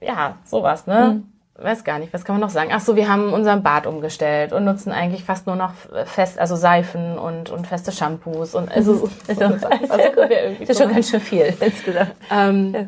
[0.00, 1.16] ja, sowas, ne?
[1.16, 2.70] Mhm weiß gar nicht, was kann man noch sagen?
[2.72, 5.72] Ach so, wir haben unseren Bad umgestellt und nutzen eigentlich fast nur noch
[6.04, 9.88] fest, also Seifen und, und feste Shampoos und also, so, also, also, also,
[10.60, 12.12] das ist schon ganz schön viel insgesamt.
[12.30, 12.86] Ähm, ja.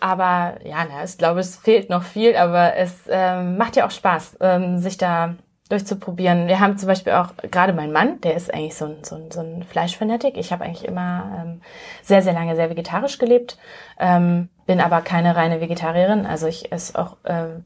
[0.00, 3.90] Aber ja, na, ich glaube, es fehlt noch viel, aber es ähm, macht ja auch
[3.90, 5.34] Spaß, ähm, sich da
[5.68, 6.48] durchzuprobieren.
[6.48, 9.30] Wir haben zum Beispiel auch gerade mein Mann, der ist eigentlich so ein, so ein,
[9.30, 10.36] so ein Fleischfanatik.
[10.36, 11.60] Ich habe eigentlich immer ähm,
[12.02, 13.58] sehr, sehr lange sehr vegetarisch gelebt,
[13.98, 16.24] ähm, bin aber keine reine Vegetarierin.
[16.24, 17.64] Also ich esse auch ähm,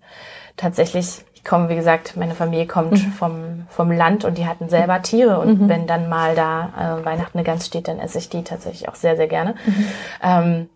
[0.56, 3.12] tatsächlich, ich komme, wie gesagt, meine Familie kommt mhm.
[3.12, 5.68] vom, vom Land und die hatten selber Tiere und mhm.
[5.68, 8.96] wenn dann mal da äh, Weihnachten eine Gans steht, dann esse ich die tatsächlich auch
[8.96, 9.54] sehr, sehr gerne.
[9.64, 9.86] Mhm.
[10.22, 10.68] Ähm,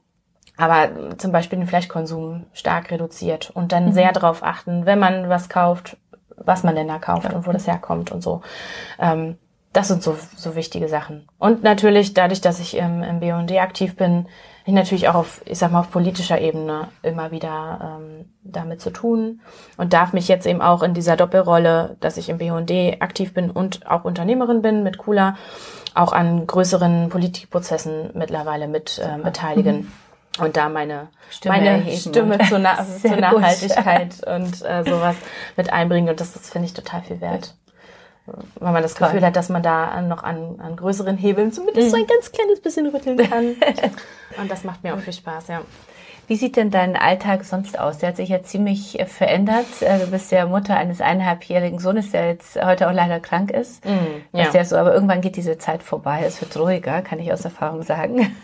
[0.56, 3.92] aber zum Beispiel den Fleischkonsum stark reduziert und dann mhm.
[3.92, 5.98] sehr darauf achten, wenn man was kauft,
[6.36, 8.42] was man denn da kauft und wo das herkommt und so.
[8.98, 9.36] Ähm,
[9.72, 11.28] das sind so, so wichtige Sachen.
[11.38, 14.26] Und natürlich, dadurch, dass ich im, im BUND aktiv bin,
[14.64, 18.90] ich natürlich auch auf, ich sag mal, auf politischer Ebene immer wieder ähm, damit zu
[18.90, 19.40] tun
[19.76, 23.50] und darf mich jetzt eben auch in dieser Doppelrolle, dass ich im BUND aktiv bin
[23.50, 25.36] und auch Unternehmerin bin mit Kula,
[25.94, 29.76] auch an größeren Politikprozessen mittlerweile mit äh, beteiligen.
[29.76, 29.92] Mhm
[30.38, 35.16] und da meine Stimme, meine Stimme zur, Na zur Nachhaltigkeit und äh, sowas
[35.56, 36.08] mit einbringen.
[36.08, 37.54] Und das, das finde ich total viel wert
[38.58, 41.90] weil man das Gefühl hat, dass man da noch an, an größeren Hebeln zumindest mhm.
[41.90, 43.54] so ein ganz kleines bisschen rütteln kann.
[44.40, 45.62] Und das macht mir auch viel Spaß, ja.
[46.28, 47.98] Wie sieht denn dein Alltag sonst aus?
[47.98, 49.80] Der hat sich ja ziemlich äh, verändert.
[49.80, 53.84] Äh, du bist ja Mutter eines eineinhalbjährigen Sohnes, der jetzt heute auch leider krank ist.
[53.84, 54.46] Mm, ja.
[54.46, 56.24] ist ja so, aber irgendwann geht diese Zeit vorbei.
[56.26, 58.34] Es wird ruhiger, kann ich aus Erfahrung sagen.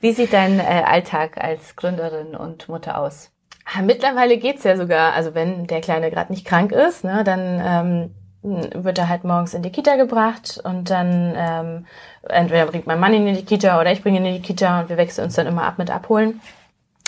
[0.00, 3.30] Wie sieht dein äh, Alltag als Gründerin und Mutter aus?
[3.82, 5.12] Mittlerweile geht's ja sogar.
[5.12, 7.60] Also wenn der Kleine gerade nicht krank ist, ne, dann
[8.42, 11.86] ähm, wird er halt morgens in die Kita gebracht und dann ähm,
[12.28, 14.80] entweder bringt mein Mann ihn in die Kita oder ich bringe ihn in die Kita
[14.80, 16.40] und wir wechseln uns dann immer ab mit abholen.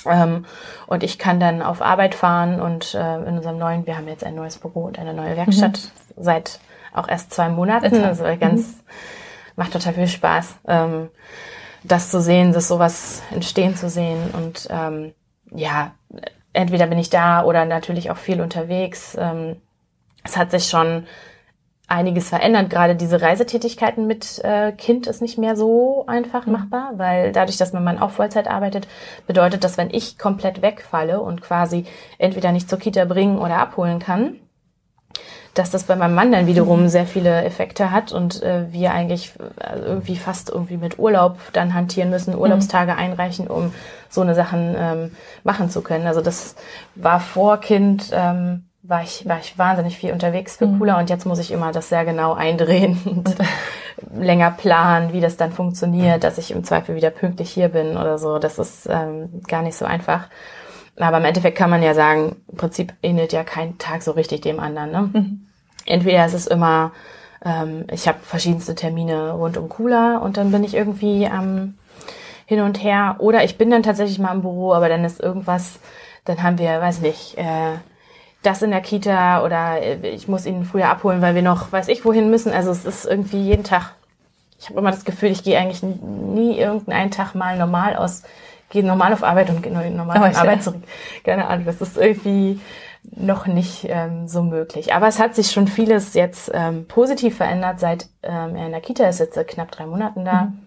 [0.06, 0.44] Ähm,
[0.86, 4.24] und ich kann dann auf Arbeit fahren und äh, in unserem neuen, wir haben jetzt
[4.24, 5.78] ein neues Büro und eine neue Werkstatt
[6.16, 6.22] mhm.
[6.22, 6.60] seit
[6.92, 8.02] auch erst zwei Monaten.
[8.04, 8.82] Also ganz, mhm.
[9.56, 11.10] macht total viel Spaß, ähm,
[11.84, 14.30] das zu sehen, das sowas entstehen zu sehen.
[14.32, 15.12] Und ähm,
[15.50, 15.92] ja,
[16.52, 19.16] entweder bin ich da oder natürlich auch viel unterwegs.
[19.18, 19.56] Ähm,
[20.24, 21.06] es hat sich schon
[21.90, 22.70] einiges verändert.
[22.70, 26.52] Gerade diese Reisetätigkeiten mit äh, Kind ist nicht mehr so einfach mhm.
[26.52, 28.86] machbar, weil dadurch, dass mein Mann auch Vollzeit arbeitet,
[29.26, 31.84] bedeutet das, wenn ich komplett wegfalle und quasi
[32.18, 34.36] entweder nicht zur Kita bringen oder abholen kann,
[35.54, 36.88] dass das bei meinem Mann dann wiederum mhm.
[36.88, 41.74] sehr viele Effekte hat und äh, wir eigentlich äh, irgendwie fast irgendwie mit Urlaub dann
[41.74, 42.40] hantieren müssen, mhm.
[42.40, 43.72] Urlaubstage einreichen, um
[44.08, 45.10] so eine Sachen ähm,
[45.44, 46.06] machen zu können.
[46.06, 46.54] Also das
[46.94, 51.00] war vor Kind ähm, war ich, war ich wahnsinnig viel unterwegs für Cooler mhm.
[51.00, 53.36] und jetzt muss ich immer das sehr genau eindrehen und
[54.14, 58.18] länger planen, wie das dann funktioniert, dass ich im Zweifel wieder pünktlich hier bin oder
[58.18, 58.38] so.
[58.38, 60.28] Das ist ähm, gar nicht so einfach.
[61.02, 64.42] Aber im Endeffekt kann man ja sagen, im Prinzip ähnelt ja kein Tag so richtig
[64.42, 64.90] dem anderen.
[64.90, 65.10] Ne?
[65.12, 65.46] Mhm.
[65.86, 66.92] Entweder ist es immer,
[67.44, 71.74] ähm, ich habe verschiedenste Termine rund um Cooler und dann bin ich irgendwie am ähm,
[72.46, 73.16] hin und her.
[73.18, 75.78] Oder ich bin dann tatsächlich mal im Büro, aber dann ist irgendwas
[76.24, 77.76] dann haben wir, weiß nicht, äh,
[78.42, 81.88] das in der Kita oder äh, ich muss ihn früher abholen, weil wir noch, weiß
[81.88, 82.52] ich, wohin müssen.
[82.52, 83.94] Also es ist irgendwie jeden Tag.
[84.58, 88.22] Ich habe immer das Gefühl, ich gehe eigentlich nie irgendeinen Tag mal normal aus,
[88.70, 90.82] gehe normal auf Arbeit und gehe normal auf Arbeit zurück.
[91.24, 92.60] Keine Ahnung, das ist irgendwie
[93.02, 94.94] noch nicht ähm, so möglich.
[94.94, 98.80] Aber es hat sich schon vieles jetzt ähm, positiv verändert, seit ähm, er in der
[98.80, 100.44] Kita ist, jetzt seit knapp drei Monaten da.
[100.44, 100.58] Mhm.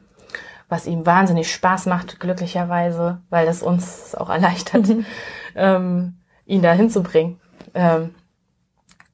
[0.70, 5.06] Was ihm wahnsinnig Spaß macht, glücklicherweise, weil das uns auch erleichtert, mhm.
[5.56, 7.40] ähm, ihn da hinzubringen.
[7.74, 8.16] Ähm,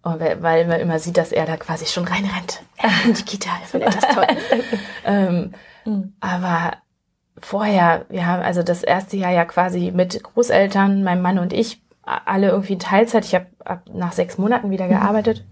[0.01, 2.63] weil, weil man immer sieht, dass er da quasi schon reinrennt
[3.05, 3.49] in die Kita.
[3.61, 4.27] Ich finde das toll.
[5.05, 5.53] ähm,
[5.85, 6.13] mhm.
[6.21, 6.77] Aber
[7.41, 11.81] vorher, wir haben also das erste Jahr ja quasi mit Großeltern, meinem Mann und ich,
[12.03, 13.25] alle irgendwie in Teilzeit.
[13.25, 13.47] Ich habe
[13.93, 14.91] nach sechs Monaten wieder mhm.
[14.91, 15.45] gearbeitet.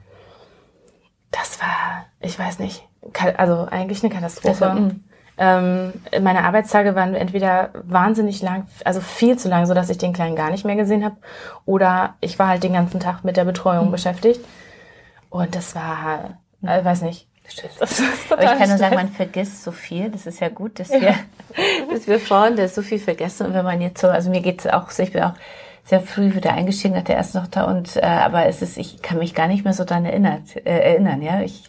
[1.32, 2.88] Das war, ich weiß nicht,
[3.38, 4.70] also eigentlich eine Katastrophe.
[4.70, 5.04] Also, mhm.
[5.38, 10.14] ähm, meine Arbeitstage waren entweder wahnsinnig lang, also viel zu lang, so dass ich den
[10.14, 11.18] Kleinen gar nicht mehr gesehen habe,
[11.66, 13.92] oder ich war halt den ganzen Tag mit der Betreuung mhm.
[13.92, 14.44] beschäftigt.
[15.30, 17.28] Und das war, äh, weiß nicht,
[17.80, 20.10] das Aber ich kann nur sagen, man vergisst so viel.
[20.10, 21.16] Das ist ja gut, dass wir, ja.
[21.92, 23.48] dass wir Frauen das so viel vergessen.
[23.48, 25.34] Und wenn man jetzt so, also mir geht's auch so, ich bin auch
[25.88, 29.20] sehr früh wieder eingestiegen nach der ersten Tochter und äh, aber es ist, ich kann
[29.20, 31.22] mich gar nicht mehr so daran erinnert, äh, erinnern.
[31.22, 31.64] Ja, ich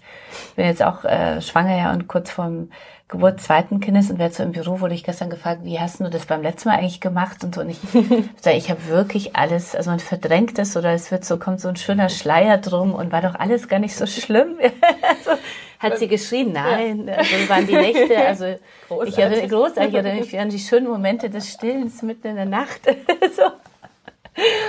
[0.57, 2.70] bin jetzt auch äh, schwanger ja und kurz vorm
[3.07, 6.11] Geburt zweiten Kindes und werde so im Büro wurde ich gestern gefragt, wie hast du
[6.11, 7.79] das beim letzten Mal eigentlich gemacht und so und ich
[8.41, 11.68] sage, ich habe wirklich alles, also man verdrängt es oder es wird so kommt so
[11.68, 14.57] ein schöner Schleier drum und war doch alles gar nicht so schlimm.
[14.61, 15.38] also,
[15.79, 17.14] hat sie geschrien, nein, ja.
[17.14, 18.45] also waren die Nächte, also
[18.89, 19.14] großartig.
[19.14, 22.47] ich erinnere großartig, ich erinnere mich an die schönen Momente des Stillens mitten in der
[22.47, 22.81] Nacht.
[23.37, 23.43] so.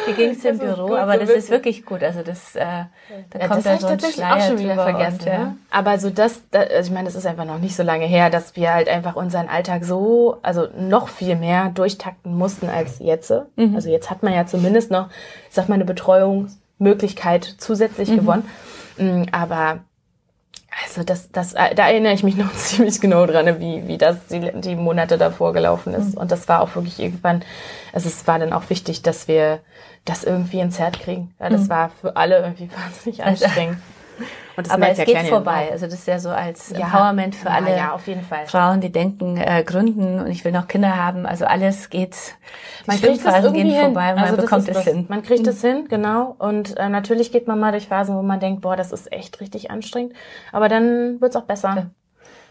[0.06, 0.96] Wie ging es im Büro?
[0.96, 2.04] aber das ist wirklich gut.
[2.04, 2.66] Also das, äh,
[3.30, 5.20] da ja, kommt das da so ein tatsächlich Schleier auch schon wieder vergessen.
[5.20, 5.56] Und, ja.
[5.70, 8.30] Aber so das, das, also ich meine, das ist einfach noch nicht so lange her,
[8.30, 13.32] dass wir halt einfach unseren Alltag so, also noch viel mehr durchtakten mussten als jetzt.
[13.56, 13.76] Mhm.
[13.76, 15.10] Also jetzt hat man ja zumindest noch,
[15.50, 18.16] ich sag mal, eine Betreuungsmöglichkeit zusätzlich mhm.
[18.18, 18.50] gewonnen.
[18.98, 19.80] Mm, aber
[20.84, 24.52] also das, das, da erinnere ich mich noch ziemlich genau dran, wie, wie das die,
[24.62, 26.16] die Monate davor gelaufen ist.
[26.16, 26.22] Mhm.
[26.22, 27.44] Und das war auch wirklich irgendwann,
[27.94, 29.60] also es war dann auch wichtig, dass wir
[30.06, 31.34] das irgendwie ins Herd kriegen.
[31.40, 31.70] Ja, das mhm.
[31.70, 33.78] war für alle irgendwie wahnsinnig anstrengend.
[34.70, 35.68] Aber es geht vorbei.
[35.68, 35.72] Auch.
[35.72, 37.98] Also das ist ja so als ja, Empowerment für alle ja,
[38.46, 41.26] Frauen, die denken, äh, gründen und ich will noch Kinder haben.
[41.26, 42.16] Also alles geht,
[42.86, 43.82] die man kriegt Phasen gehen hin.
[43.82, 45.06] vorbei und also man bekommt es hin.
[45.10, 45.68] Man kriegt es mhm.
[45.68, 46.36] hin, genau.
[46.38, 49.40] Und äh, natürlich geht man mal durch Phasen, wo man denkt, boah, das ist echt
[49.40, 50.14] richtig anstrengend.
[50.52, 51.76] Aber dann wird's auch besser.
[51.76, 51.86] Ja.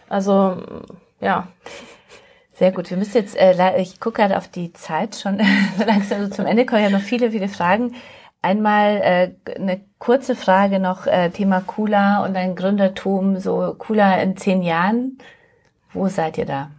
[0.08, 0.56] Also,
[1.20, 1.48] ja.
[2.58, 2.90] Sehr gut.
[2.90, 5.40] Wir müssen jetzt, äh, ich gucke gerade auf die Zeit schon
[5.86, 7.94] langsam so zum Ende kommen ja noch viele, viele Fragen.
[8.48, 9.30] Einmal äh,
[9.60, 15.18] eine kurze Frage noch, äh, Thema Kula und dein Gründertum, so Kula in zehn Jahren.
[15.92, 16.70] Wo seid ihr da?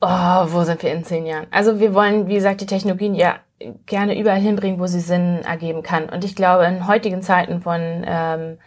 [0.00, 1.48] Oh, wo sind wir in zehn Jahren?
[1.50, 3.40] Also wir wollen, wie gesagt, die Technologien ja
[3.86, 6.08] gerne überall hinbringen, wo sie Sinn ergeben kann.
[6.08, 8.58] Und ich glaube, in heutigen Zeiten von ähm,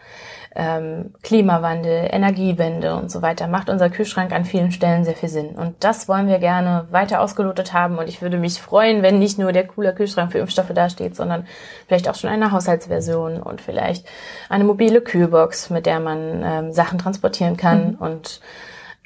[0.54, 5.50] ähm, Klimawandel, Energiewende und so weiter, macht unser Kühlschrank an vielen Stellen sehr viel Sinn.
[5.50, 7.98] Und das wollen wir gerne weiter ausgelotet haben.
[7.98, 11.46] Und ich würde mich freuen, wenn nicht nur der coole Kühlschrank für Impfstoffe dasteht, sondern
[11.86, 14.06] vielleicht auch schon eine Haushaltsversion und vielleicht
[14.48, 17.96] eine mobile Kühlbox, mit der man ähm, Sachen transportieren kann mhm.
[17.98, 18.40] und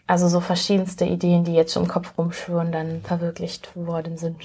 [0.08, 4.36] also so verschiedenste Ideen, die jetzt schon im Kopf rumschwören, dann verwirklicht worden sind.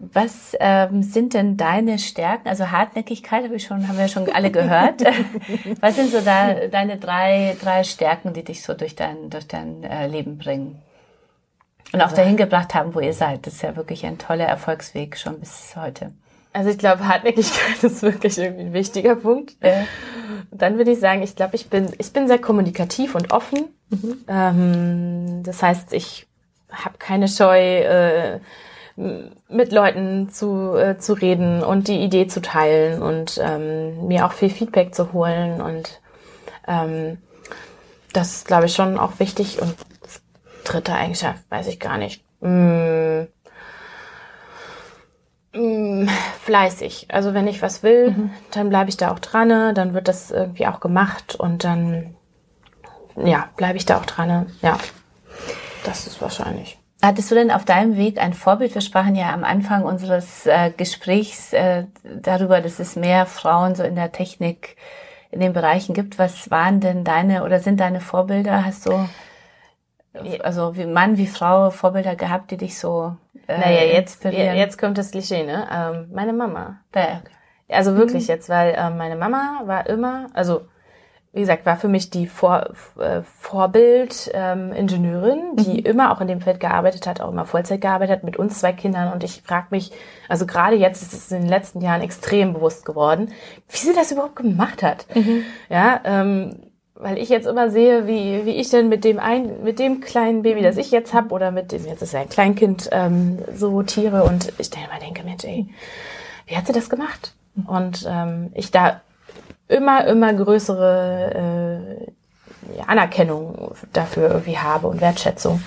[0.00, 2.48] Was ähm, sind denn deine Stärken?
[2.48, 5.02] Also Hartnäckigkeit habe ich schon, haben wir schon alle gehört.
[5.80, 9.82] Was sind so da, deine drei, drei Stärken, die dich so durch dein, durch dein
[9.82, 10.80] äh, Leben bringen?
[11.92, 13.46] Und auch dahin gebracht haben, wo ihr seid.
[13.46, 16.12] Das ist ja wirklich ein toller Erfolgsweg schon bis heute.
[16.52, 19.56] Also ich glaube, Hartnäckigkeit ist wirklich irgendwie ein wichtiger Punkt.
[19.62, 19.84] Ja.
[20.50, 23.68] Dann würde ich sagen, ich glaube, ich bin, ich bin sehr kommunikativ und offen.
[23.90, 24.24] Mhm.
[24.28, 26.26] Ähm, das heißt, ich
[26.70, 28.40] habe keine Scheu, äh,
[29.48, 34.32] mit Leuten zu, äh, zu reden und die Idee zu teilen und ähm, mir auch
[34.32, 35.60] viel Feedback zu holen.
[35.60, 36.00] Und
[36.66, 37.18] ähm,
[38.12, 39.62] das ist, glaube ich, schon auch wichtig.
[39.62, 39.76] Und
[40.64, 42.24] dritte Eigenschaft, weiß ich gar nicht.
[42.40, 43.22] Mm,
[45.54, 46.08] mm,
[46.42, 47.06] fleißig.
[47.10, 48.30] Also wenn ich was will, mhm.
[48.50, 52.16] dann bleibe ich da auch dran, dann wird das irgendwie auch gemacht und dann
[53.16, 54.50] ja, bleibe ich da auch dran.
[54.60, 54.78] Ja,
[55.84, 56.77] das ist wahrscheinlich.
[57.00, 58.74] Hattest du denn auf deinem Weg ein Vorbild?
[58.74, 63.84] Wir sprachen ja am Anfang unseres äh, Gesprächs äh, darüber, dass es mehr Frauen so
[63.84, 64.76] in der Technik
[65.30, 66.18] in den Bereichen gibt.
[66.18, 68.64] Was waren denn deine oder sind deine Vorbilder?
[68.64, 69.08] Hast du
[70.42, 73.14] also wie Mann wie Frau Vorbilder gehabt, die dich so
[73.46, 75.68] äh, Naja, jetzt jetzt kommt das Klischee, ne?
[75.72, 76.80] Ähm, meine Mama.
[76.94, 77.32] Ja, okay.
[77.68, 78.28] Also wirklich mhm.
[78.28, 80.62] jetzt, weil ähm, meine Mama war immer, also
[81.32, 85.86] wie gesagt, war für mich die Vor äh, Vorbild-Ingenieurin, ähm, die mhm.
[85.86, 88.72] immer auch in dem Feld gearbeitet hat, auch immer Vollzeit gearbeitet hat, mit uns zwei
[88.72, 89.12] Kindern.
[89.12, 89.92] Und ich frage mich,
[90.28, 93.32] also gerade jetzt ist es in den letzten Jahren extrem bewusst geworden,
[93.68, 95.04] wie sie das überhaupt gemacht hat.
[95.14, 95.44] Mhm.
[95.68, 96.60] Ja, ähm,
[96.94, 100.42] weil ich jetzt immer sehe, wie, wie ich denn mit dem ein, mit dem kleinen
[100.42, 103.82] Baby, das ich jetzt habe, oder mit dem, jetzt ist ja ein Kleinkind, ähm, so
[103.82, 105.68] Tiere und ich denke immer denke, Mensch, ey,
[106.46, 107.34] wie hat sie das gemacht?
[107.66, 109.00] Und ähm, ich da
[109.68, 112.08] immer, immer größere
[112.76, 115.62] äh, Anerkennung dafür irgendwie habe und Wertschätzung.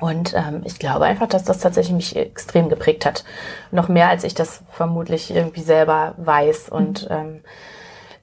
[0.00, 3.24] Und ähm, ich glaube einfach, dass das tatsächlich mich extrem geprägt hat.
[3.70, 6.70] Noch mehr, als ich das vermutlich irgendwie selber weiß.
[6.70, 7.42] Und ähm,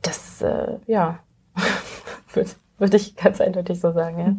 [0.02, 1.20] das, äh, ja,
[2.34, 4.34] würde würd ich ganz eindeutig so sagen, ja.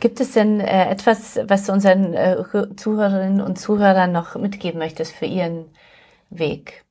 [0.00, 2.36] Gibt es denn äh, etwas, was du unseren äh,
[2.76, 5.66] Zuhörerinnen und Zuhörern noch mitgeben möchtest für ihren
[6.30, 6.85] Weg?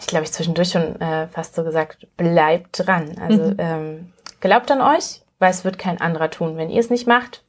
[0.00, 3.16] Ich glaube, ich zwischendurch schon äh, fast so gesagt, bleibt dran.
[3.20, 3.56] Also mhm.
[3.58, 6.56] ähm, glaubt an euch, weil es wird kein anderer tun.
[6.56, 7.42] Wenn ihr es nicht macht,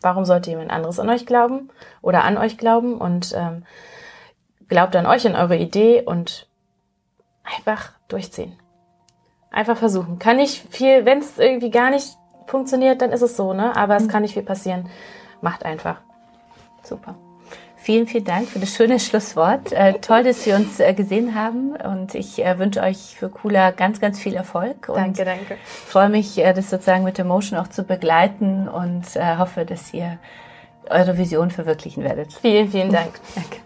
[0.00, 1.70] warum sollte jemand anderes an euch glauben
[2.00, 2.98] oder an euch glauben?
[2.98, 3.64] Und ähm,
[4.68, 6.48] glaubt an euch, an eure Idee und
[7.44, 8.58] einfach durchziehen.
[9.50, 10.18] Einfach versuchen.
[10.18, 12.16] Kann nicht viel, wenn es irgendwie gar nicht
[12.46, 13.76] funktioniert, dann ist es so, ne?
[13.76, 14.06] Aber mhm.
[14.06, 14.88] es kann nicht viel passieren.
[15.42, 16.00] Macht einfach.
[16.82, 17.16] Super.
[17.82, 19.72] Vielen, vielen Dank für das schöne Schlusswort.
[19.72, 23.72] Äh, toll, dass wir uns äh, gesehen haben und ich äh, wünsche euch für Cooler
[23.72, 24.86] ganz, ganz viel Erfolg.
[24.86, 25.56] Danke, danke.
[25.88, 30.18] freue mich, äh, das sozusagen mit Emotion auch zu begleiten und äh, hoffe, dass ihr
[30.90, 32.32] eure Vision verwirklichen werdet.
[32.34, 33.18] Vielen, vielen Dank.
[33.34, 33.56] danke.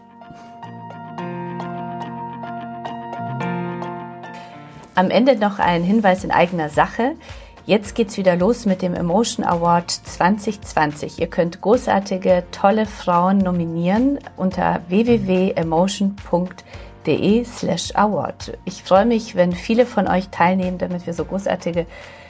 [4.94, 7.16] Am Ende noch ein Hinweis in eigener Sache.
[7.66, 11.18] Jetzt geht's wieder los mit dem Emotion Award 2020.
[11.18, 18.56] Ihr könnt großartige, tolle Frauen nominieren unter www.emotion.de slash award.
[18.64, 21.86] Ich freue mich, wenn viele von euch teilnehmen, damit wir so großartige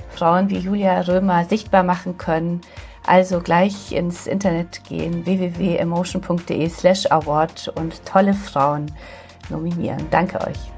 [0.08, 2.62] Frauen wie Julia Römer sichtbar machen können.
[3.06, 8.90] Also gleich ins Internet gehen, www.emotion.de slash award und tolle Frauen
[9.50, 10.06] nominieren.
[10.10, 10.75] Danke euch.